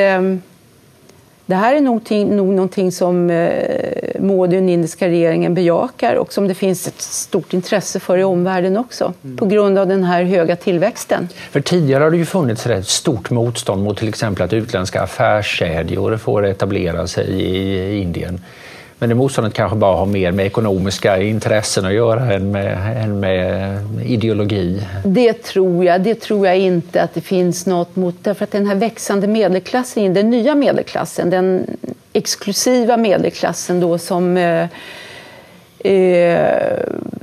det 1.52 1.56
här 1.56 1.76
är 1.76 1.82
nog, 1.82 2.12
nog 2.12 2.48
någonting 2.48 2.92
som 2.92 3.30
eh, 3.30 4.20
Modi 4.20 4.58
och 4.58 4.62
den 4.62 4.70
indiska 4.70 5.08
regeringen 5.08 5.54
bejakar 5.54 6.16
och 6.16 6.34
som 6.34 6.48
det 6.48 6.54
finns 6.54 6.88
ett 6.88 7.02
stort 7.02 7.54
intresse 7.54 8.00
för 8.00 8.18
i 8.18 8.24
omvärlden 8.24 8.78
också 8.78 9.14
mm. 9.24 9.38
på 9.38 9.46
grund 9.46 9.78
av 9.78 9.88
den 9.88 10.04
här 10.04 10.24
höga 10.24 10.56
tillväxten. 10.56 11.30
För 11.52 11.62
tidigare 11.62 12.04
har 12.04 12.12
det 12.12 12.18
ju 12.18 12.26
funnits 12.26 12.68
ett 12.68 12.88
stort 12.88 13.30
motstånd 13.30 13.84
mot 13.84 13.98
till 13.98 14.10
exempel 14.10 14.46
att 14.46 14.54
utländska 14.54 15.02
affärskedjor 15.02 16.18
får 16.18 16.46
etablera 16.46 17.08
sig 17.08 17.28
i 17.30 18.02
Indien. 18.02 18.42
Men 19.02 19.10
det 19.10 19.16
motståndet 19.16 19.54
kanske 19.54 19.78
bara 19.78 19.96
har 19.96 20.06
mer 20.06 20.32
med 20.32 20.46
ekonomiska 20.46 21.22
intressen 21.22 21.86
att 21.86 21.94
göra 21.94 22.34
än 22.34 22.52
med, 22.52 23.04
än 23.04 23.20
med 23.20 23.80
ideologi? 24.06 24.84
Det 25.06 25.34
tror 25.34 25.86
jag. 25.86 26.02
Det 26.02 26.16
tror 26.16 26.48
jag 26.48 26.58
inte 26.58 27.02
att 27.02 27.14
det 27.14 27.22
finns 27.22 27.66
något 27.66 27.96
mot. 27.96 28.16
Därför 28.22 28.44
att 28.44 28.52
den 28.52 28.68
här 28.68 28.76
växande 28.76 29.28
medelklassen, 29.28 30.14
den 30.14 30.30
nya 30.30 30.56
medelklassen, 30.56 31.30
den 31.30 31.66
exklusiva 32.14 32.98
medelklassen 32.98 33.80
då 33.80 33.98
som 33.98 34.38
eh, 34.38 34.68
eh, 35.94 36.78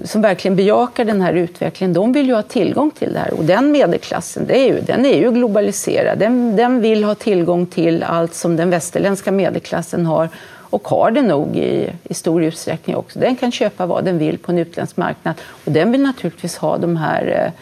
som 0.04 0.22
verkligen 0.22 0.56
bejakar 0.56 1.04
den 1.04 1.20
här 1.20 1.32
utvecklingen, 1.32 1.92
de 1.92 2.12
vill 2.12 2.26
ju 2.26 2.34
ha 2.34 2.42
tillgång 2.42 2.90
till 2.90 3.12
det 3.12 3.18
här. 3.18 3.34
Och 3.34 3.44
den 3.44 3.70
medelklassen, 3.72 4.46
det 4.46 4.58
är 4.58 4.66
ju, 4.66 4.80
den 4.80 5.06
är 5.06 5.18
ju 5.18 5.30
globaliserad. 5.30 6.18
Den, 6.18 6.56
den 6.56 6.80
vill 6.80 7.04
ha 7.04 7.14
tillgång 7.14 7.66
till 7.66 8.02
allt 8.02 8.34
som 8.34 8.56
den 8.56 8.70
västerländska 8.70 9.32
medelklassen 9.32 10.06
har 10.06 10.28
och 10.70 10.88
har 10.88 11.10
det 11.10 11.22
nog 11.22 11.56
i, 11.56 11.90
i 12.04 12.14
stor 12.14 12.44
utsträckning 12.44 12.96
också. 12.96 13.18
Den 13.18 13.36
kan 13.36 13.52
köpa 13.52 13.86
vad 13.86 14.04
den 14.04 14.18
vill 14.18 14.38
på 14.38 14.52
en 14.52 14.58
utländsk 14.58 14.96
marknad 14.96 15.34
och 15.64 15.72
den 15.72 15.92
vill 15.92 16.02
naturligtvis 16.02 16.56
ha 16.56 16.78
de 16.78 16.96
här 16.96 17.44
eh, 17.44 17.52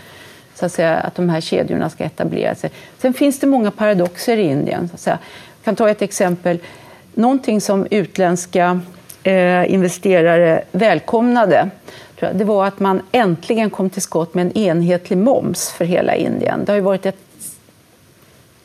så 0.54 0.66
att, 0.66 0.72
säga, 0.72 0.94
att 0.94 1.14
de 1.14 1.28
här 1.28 1.40
kedjorna 1.40 1.90
ska 1.90 2.04
etablera 2.04 2.54
sig. 2.54 2.70
Sen 2.98 3.14
finns 3.14 3.40
det 3.40 3.46
många 3.46 3.70
paradoxer 3.70 4.36
i 4.36 4.42
Indien. 4.42 4.88
Så 4.88 4.94
att 4.94 5.00
säga. 5.00 5.18
Jag 5.58 5.64
kan 5.64 5.76
ta 5.76 5.90
ett 5.90 6.02
exempel. 6.02 6.58
Någonting 7.14 7.60
som 7.60 7.86
utländska 7.90 8.80
eh, 9.22 9.72
investerare 9.72 10.64
välkomnade 10.72 11.70
det 12.20 12.44
var 12.44 12.66
att 12.66 12.80
man 12.80 13.02
äntligen 13.12 13.70
kom 13.70 13.90
till 13.90 14.02
skott 14.02 14.34
med 14.34 14.46
en 14.46 14.58
enhetlig 14.58 15.18
moms 15.18 15.70
för 15.70 15.84
hela 15.84 16.14
Indien. 16.14 16.64
Det 16.64 16.72
har 16.72 16.76
ju 16.76 16.82
varit 16.82 17.06
ett 17.06 17.18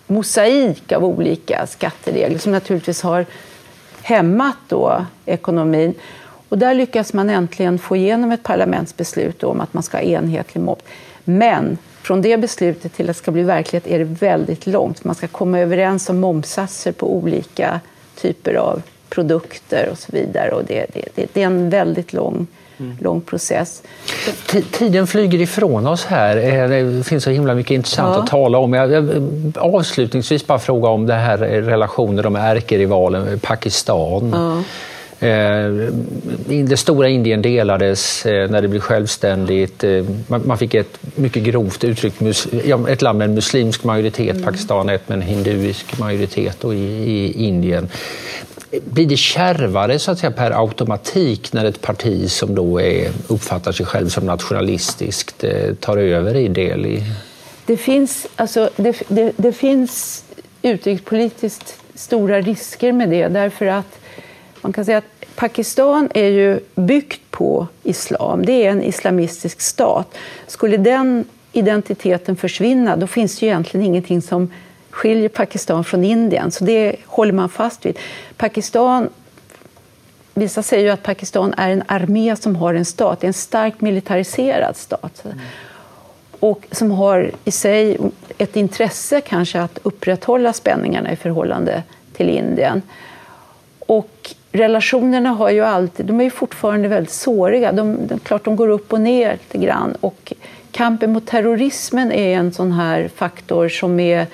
mosaik 0.07 0.91
av 0.91 1.05
olika 1.05 1.67
skatteregler 1.67 2.39
som 2.39 2.51
naturligtvis 2.51 3.01
har 3.01 3.25
hämmat 4.11 4.57
då 4.67 5.05
ekonomin. 5.25 5.93
Och 6.49 6.57
där 6.57 6.73
lyckas 6.73 7.13
man 7.13 7.29
äntligen 7.29 7.79
få 7.79 7.95
igenom 7.95 8.31
ett 8.31 8.43
parlamentsbeslut 8.43 9.43
om 9.43 9.61
att 9.61 9.73
man 9.73 9.83
ska 9.83 9.97
ha 9.97 10.03
enhetlig 10.03 10.61
moms. 10.61 10.81
Men 11.23 11.77
från 12.01 12.21
det 12.21 12.37
beslutet 12.37 12.93
till 12.93 13.09
att 13.09 13.15
det 13.15 13.21
ska 13.21 13.31
bli 13.31 13.43
verklighet 13.43 13.87
är 13.87 13.99
det 13.99 14.05
väldigt 14.05 14.67
långt. 14.67 15.03
Man 15.03 15.15
ska 15.15 15.27
komma 15.27 15.59
överens 15.59 16.09
om 16.09 16.19
momsatser 16.19 16.91
på 16.91 17.15
olika 17.15 17.79
typer 18.15 18.53
av 18.53 18.81
produkter 19.09 19.89
och 19.91 19.97
så 19.97 20.11
vidare. 20.11 20.51
Och 20.51 20.63
det, 20.65 20.85
det, 20.93 21.25
det 21.33 21.41
är 21.41 21.45
en 21.45 21.69
väldigt 21.69 22.13
lång, 22.13 22.47
mm. 22.81 22.97
lång 22.99 23.21
process. 23.21 23.83
Tiden 24.71 25.07
flyger 25.07 25.41
ifrån 25.41 25.87
oss 25.87 26.05
här. 26.05 26.37
Eh, 26.37 26.69
det 26.69 27.03
finns 27.03 27.23
så 27.23 27.29
himla 27.29 27.55
mycket 27.55 27.71
intressant 27.71 28.15
ja. 28.15 28.23
att 28.23 28.29
tala 28.29 28.57
om. 28.57 28.73
Jag, 28.73 29.09
avslutningsvis 29.55 30.47
bara 30.47 30.59
fråga 30.59 30.89
om 30.89 31.07
det 31.07 31.13
här 31.13 31.37
relationen 31.37 32.33
med 32.33 32.57
ärkerivalen 32.57 33.39
Pakistan. 33.39 34.31
Ja. 34.33 34.63
Eh, 35.27 35.71
det 36.47 36.77
stora 36.77 37.09
Indien 37.09 37.41
delades 37.41 38.25
eh, 38.25 38.49
när 38.49 38.61
det 38.61 38.67
blev 38.67 38.79
självständigt. 38.79 39.83
Man 40.27 40.57
fick 40.57 40.73
ett 40.73 40.99
mycket 41.15 41.43
grovt 41.43 41.83
uttryckt 41.83 42.21
ett 42.87 43.01
land 43.01 43.17
med 43.17 43.25
en 43.25 43.33
muslimsk 43.33 43.83
majoritet, 43.83 44.31
mm. 44.31 44.43
Pakistan 44.43 44.89
ett 44.89 45.09
med 45.09 45.15
en 45.15 45.21
hinduisk 45.21 45.99
majoritet 45.99 46.65
i, 46.65 46.77
i 46.77 47.45
Indien. 47.47 47.89
Blir 48.71 49.05
det 49.05 49.17
kärvare 49.17 49.99
så 49.99 50.11
att 50.11 50.19
säga, 50.19 50.31
per 50.31 50.51
automatik 50.61 51.53
när 51.53 51.65
ett 51.65 51.81
parti 51.81 52.31
som 52.31 52.55
då 52.55 52.81
är, 52.81 53.11
uppfattar 53.27 53.71
sig 53.71 53.85
själv 53.85 54.09
som 54.09 54.25
nationalistiskt 54.25 55.43
eh, 55.43 55.73
tar 55.79 55.97
över 55.97 56.35
i 56.35 56.47
Delhi? 56.47 57.03
Det 57.65 57.77
finns, 57.77 58.27
alltså, 58.35 58.69
det, 58.75 59.01
det, 59.07 59.33
det 59.37 59.51
finns 59.51 60.23
utrikespolitiskt 60.61 61.79
stora 61.95 62.41
risker 62.41 62.91
med 62.91 63.09
det 63.09 63.27
därför 63.27 63.65
att 63.65 63.99
man 64.61 64.73
kan 64.73 64.85
säga 64.85 64.97
att 64.97 65.35
Pakistan 65.35 66.09
är 66.13 66.29
ju 66.29 66.59
byggt 66.75 67.21
på 67.31 67.67
islam. 67.83 68.45
Det 68.45 68.65
är 68.65 68.71
en 68.71 68.83
islamistisk 68.83 69.61
stat. 69.61 70.17
Skulle 70.47 70.77
den 70.77 71.25
identiteten 71.51 72.35
försvinna 72.35 72.95
då 72.95 73.07
finns 73.07 73.39
det 73.39 73.45
ju 73.45 73.49
egentligen 73.49 73.85
ingenting 73.85 74.21
som 74.21 74.51
skiljer 74.91 75.29
Pakistan 75.29 75.83
från 75.83 76.03
Indien, 76.03 76.51
så 76.51 76.63
det 76.63 76.95
håller 77.05 77.33
man 77.33 77.49
fast 77.49 77.85
vid. 77.85 77.99
Pakistan 78.37 79.09
Vissa 80.33 80.63
säger 80.63 80.83
ju 80.83 80.89
att 80.89 81.03
Pakistan 81.03 81.53
är 81.57 81.69
en 81.69 81.83
armé 81.87 82.35
som 82.35 82.55
har 82.55 82.73
en 82.73 82.85
stat, 82.85 83.19
det 83.19 83.25
är 83.25 83.27
en 83.27 83.33
starkt 83.33 83.81
militariserad 83.81 84.75
stat. 84.75 85.21
Mm. 85.25 85.37
Och 86.39 86.67
som 86.71 86.91
har 86.91 87.31
i 87.45 87.51
sig 87.51 87.97
ett 88.37 88.55
intresse 88.55 89.21
kanske 89.21 89.61
att 89.61 89.79
upprätthålla 89.83 90.53
spänningarna 90.53 91.11
i 91.11 91.15
förhållande 91.15 91.83
till 92.13 92.29
Indien. 92.29 92.81
Och 93.79 94.35
relationerna 94.51 95.29
har 95.29 95.49
ju 95.49 95.61
alltid, 95.61 96.05
de 96.05 96.19
är 96.19 96.23
ju 96.23 96.29
fortfarande 96.29 96.87
väldigt 96.87 97.13
såriga. 97.13 97.71
De, 97.71 98.07
de, 98.07 98.19
klart 98.19 98.45
de 98.45 98.55
går 98.55 98.67
upp 98.67 98.93
och 98.93 99.01
ner 99.01 99.31
lite 99.31 99.57
grann. 99.57 99.95
Och 100.01 100.33
kampen 100.71 101.13
mot 101.13 101.27
terrorismen 101.27 102.11
är 102.11 102.37
en 102.37 102.53
sån 102.53 102.71
här 102.71 103.09
faktor 103.15 103.69
som 103.69 103.99
är 103.99 104.27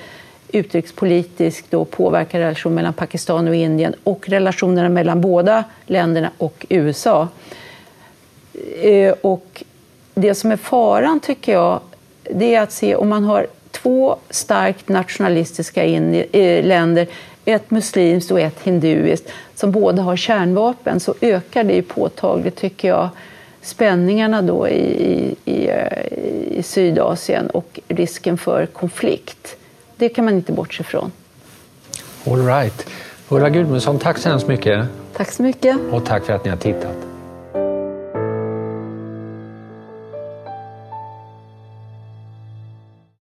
utrikespolitiskt 0.52 1.70
då 1.70 1.84
påverkar 1.84 2.38
relationen 2.38 2.74
mellan 2.74 2.92
Pakistan 2.92 3.48
och 3.48 3.54
Indien 3.54 3.94
och 4.04 4.28
relationerna 4.28 4.88
mellan 4.88 5.20
båda 5.20 5.64
länderna 5.86 6.30
och 6.38 6.66
USA. 6.68 7.28
Eh, 8.82 9.14
och 9.20 9.64
det 10.14 10.34
som 10.34 10.50
är 10.50 10.56
faran, 10.56 11.20
tycker 11.20 11.52
jag, 11.52 11.80
det 12.22 12.54
är 12.54 12.62
att 12.62 12.72
se 12.72 12.94
om 12.94 13.08
man 13.08 13.24
har 13.24 13.46
två 13.70 14.16
starkt 14.30 14.88
nationalistiska 14.88 15.84
eh, 15.84 16.64
länder, 16.64 17.06
ett 17.44 17.70
muslimskt 17.70 18.30
och 18.30 18.40
ett 18.40 18.60
hinduiskt, 18.62 19.32
som 19.54 19.72
båda 19.72 20.02
har 20.02 20.16
kärnvapen, 20.16 21.00
så 21.00 21.14
ökar 21.20 21.64
det 21.64 21.74
ju 21.74 21.82
påtagligt, 21.82 22.56
tycker 22.56 22.88
jag, 22.88 23.08
spänningarna 23.62 24.42
då 24.42 24.68
i, 24.68 24.72
i, 24.74 25.36
i, 25.44 25.68
eh, 25.68 26.12
i 26.58 26.62
Sydasien 26.62 27.50
och 27.50 27.80
risken 27.88 28.38
för 28.38 28.66
konflikt. 28.66 29.57
Det 29.98 30.08
kan 30.08 30.24
man 30.24 30.34
inte 30.34 30.52
bortse 30.52 30.82
från. 30.84 31.12
All 32.26 32.46
right. 32.46 32.90
Ulla 33.28 33.48
Gudmundsson, 33.48 33.98
tack 33.98 34.18
så 34.18 34.28
hemskt 34.28 34.48
mycket. 34.48 34.86
Tack 35.16 35.32
så 35.32 35.42
mycket. 35.42 35.76
Och 35.92 36.04
tack 36.04 36.24
för 36.24 36.32
att 36.32 36.44
ni 36.44 36.50
har 36.50 36.56
tittat. 36.56 36.96